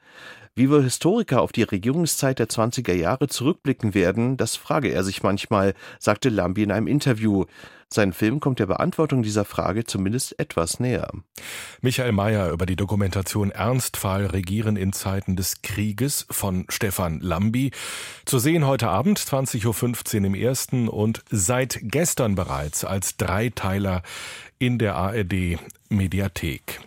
Wie 0.58 0.72
wir 0.72 0.82
Historiker 0.82 1.43
auf 1.43 1.52
die 1.52 1.62
Regierungszeit 1.62 2.39
der 2.39 2.50
20er 2.50 2.96
Jahre 2.96 3.28
zurückblicken 3.28 3.93
werden, 3.93 4.38
das 4.38 4.56
frage 4.56 4.88
er 4.88 5.04
sich 5.04 5.22
manchmal, 5.22 5.76
sagte 6.00 6.30
Lambi 6.30 6.63
in 6.63 6.72
einem 6.72 6.88
Interview. 6.88 7.46
Sein 7.93 8.12
Film 8.12 8.39
kommt 8.39 8.58
der 8.58 8.65
Beantwortung 8.65 9.22
dieser 9.22 9.46
Frage 9.46 9.84
zumindest 9.84 10.39
etwas 10.39 10.80
näher. 10.80 11.12
Michael 11.82 12.12
Mayer 12.12 12.50
über 12.50 12.65
die 12.65 12.76
Dokumentation 12.76 13.52
Ernstfall 13.52 14.26
Regieren 14.26 14.78
in 14.78 14.93
Zeiten 14.93 15.36
des 15.36 15.62
Krieges 15.62 16.26
von 16.32 16.65
Stefan 16.70 17.20
Lambi. 17.20 17.70
Zu 18.26 18.39
sehen 18.39 18.65
heute 18.65 18.89
Abend 18.89 19.20
20.15 19.20 20.22
Uhr 20.22 20.26
im 20.26 20.34
ersten 20.34 20.88
und 20.88 21.24
seit 21.30 21.78
gestern 21.84 22.34
bereits 22.34 22.84
als 22.84 23.15
Dreiteiler 23.17 24.02
in 24.58 24.80
der 24.80 24.96
ARD 24.96 25.60
Mediathek. 25.89 26.82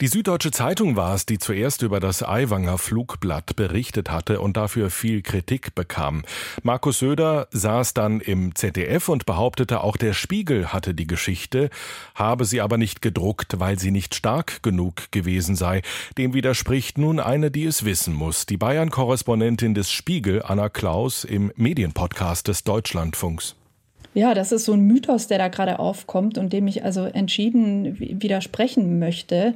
Die 0.00 0.08
Süddeutsche 0.08 0.50
Zeitung 0.50 0.96
war 0.96 1.14
es, 1.14 1.26
die 1.26 1.38
zuerst 1.38 1.82
über 1.82 2.00
das 2.00 2.22
Aiwanger 2.22 2.78
Flugblatt 2.78 3.54
berichtet 3.56 4.10
hatte 4.10 4.40
und 4.40 4.56
dafür 4.56 4.90
viel 4.90 5.22
Kritik 5.22 5.74
bekam. 5.74 6.24
Markus 6.62 6.98
Söder 6.98 7.46
saß 7.50 7.94
dann 7.94 8.20
im 8.20 8.54
ZDF 8.54 9.08
und 9.08 9.26
behauptete, 9.26 9.82
auch 9.82 9.96
der 9.96 10.12
Spiegel 10.12 10.72
hatte 10.72 10.94
die 10.94 11.06
Geschichte, 11.06 11.70
habe 12.14 12.44
sie 12.44 12.60
aber 12.60 12.78
nicht 12.78 13.02
gedruckt, 13.02 13.60
weil 13.60 13.78
sie 13.78 13.90
nicht 13.90 14.14
stark 14.14 14.62
genug 14.62 15.12
gewesen 15.12 15.56
sei. 15.56 15.82
Dem 16.18 16.34
widerspricht 16.34 16.98
nun 16.98 17.20
eine, 17.20 17.50
die 17.50 17.64
es 17.64 17.84
wissen 17.84 18.14
muss, 18.14 18.46
die 18.46 18.56
Bayern-Korrespondentin 18.56 19.74
des 19.74 19.90
Spiegel, 19.90 20.42
Anna 20.42 20.68
Klaus, 20.68 21.24
im 21.24 21.52
Medienpodcast 21.56 22.48
des 22.48 22.64
Deutschlandfunks. 22.64 23.56
Ja, 24.14 24.34
das 24.34 24.52
ist 24.52 24.66
so 24.66 24.74
ein 24.74 24.82
Mythos, 24.82 25.26
der 25.26 25.38
da 25.38 25.48
gerade 25.48 25.78
aufkommt 25.78 26.36
und 26.36 26.52
dem 26.52 26.66
ich 26.66 26.84
also 26.84 27.04
entschieden 27.04 27.98
widersprechen 27.98 28.98
möchte. 28.98 29.54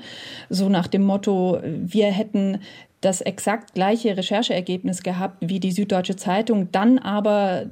So 0.48 0.68
nach 0.68 0.86
dem 0.86 1.02
Motto, 1.02 1.60
wir 1.62 2.06
hätten 2.06 2.60
das 3.02 3.20
exakt 3.20 3.74
gleiche 3.74 4.16
Rechercheergebnis 4.16 5.02
gehabt 5.02 5.36
wie 5.40 5.60
die 5.60 5.72
Süddeutsche 5.72 6.16
Zeitung, 6.16 6.72
dann 6.72 6.98
aber 6.98 7.66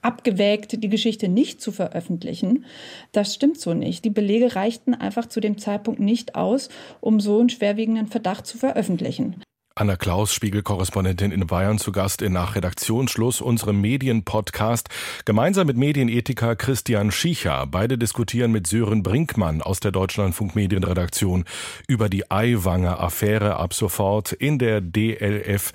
abgewägt, 0.00 0.82
die 0.82 0.88
Geschichte 0.88 1.28
nicht 1.28 1.60
zu 1.60 1.72
veröffentlichen. 1.72 2.64
Das 3.12 3.34
stimmt 3.34 3.60
so 3.60 3.74
nicht. 3.74 4.04
Die 4.04 4.10
Belege 4.10 4.56
reichten 4.56 4.94
einfach 4.94 5.26
zu 5.26 5.40
dem 5.40 5.58
Zeitpunkt 5.58 6.00
nicht 6.00 6.36
aus, 6.36 6.70
um 7.00 7.20
so 7.20 7.38
einen 7.40 7.50
schwerwiegenden 7.50 8.06
Verdacht 8.06 8.46
zu 8.46 8.56
veröffentlichen. 8.56 9.42
Anna 9.78 9.96
Klaus, 9.96 10.32
Spiegelkorrespondentin 10.32 11.32
in 11.32 11.46
Bayern, 11.46 11.76
zu 11.76 11.92
Gast 11.92 12.22
in 12.22 12.32
Nach 12.32 12.56
Redaktionsschluss 12.56 13.42
unserem 13.42 13.78
Medienpodcast. 13.82 14.88
Gemeinsam 15.26 15.66
mit 15.66 15.76
Medienethiker 15.76 16.56
Christian 16.56 17.10
Schiecher. 17.10 17.66
Beide 17.66 17.98
diskutieren 17.98 18.52
mit 18.52 18.66
Sören 18.66 19.02
Brinkmann 19.02 19.60
aus 19.60 19.80
der 19.80 19.92
Deutschlandfunk 19.92 20.56
Medienredaktion 20.56 21.44
über 21.88 22.08
die 22.08 22.30
Aiwanger 22.30 23.00
Affäre 23.00 23.56
ab 23.56 23.74
sofort 23.74 24.32
in 24.32 24.58
der 24.58 24.80
DLF 24.80 25.74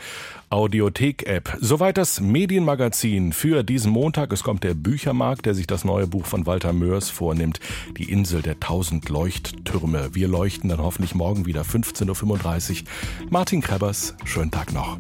Audiothek-App. 0.52 1.58
Soweit 1.62 1.98
das 1.98 2.20
Medienmagazin 2.20 3.32
für 3.32 3.64
diesen 3.64 3.90
Montag. 3.90 4.34
Es 4.34 4.44
kommt 4.44 4.66
der 4.66 4.74
Büchermarkt, 4.74 5.46
der 5.46 5.54
sich 5.54 5.66
das 5.66 5.86
neue 5.86 6.08
Buch 6.08 6.26
von 6.26 6.46
Walter 6.46 6.74
Mörs 6.74 7.10
vornimmt. 7.10 7.62
Die 7.98 8.12
Insel 8.12 8.42
der 8.42 8.60
tausend 8.60 9.08
Leuchttürme. 9.08 10.14
Wir 10.14 10.28
leuchten 10.28 10.70
dann 10.70 10.82
hoffentlich 10.82 11.16
morgen 11.16 11.46
wieder 11.46 11.62
15.35 11.62 12.82
Uhr. 12.82 12.88
Martin 13.30 13.62
Schönen 14.24 14.50
Tag 14.52 14.72
noch. 14.72 14.98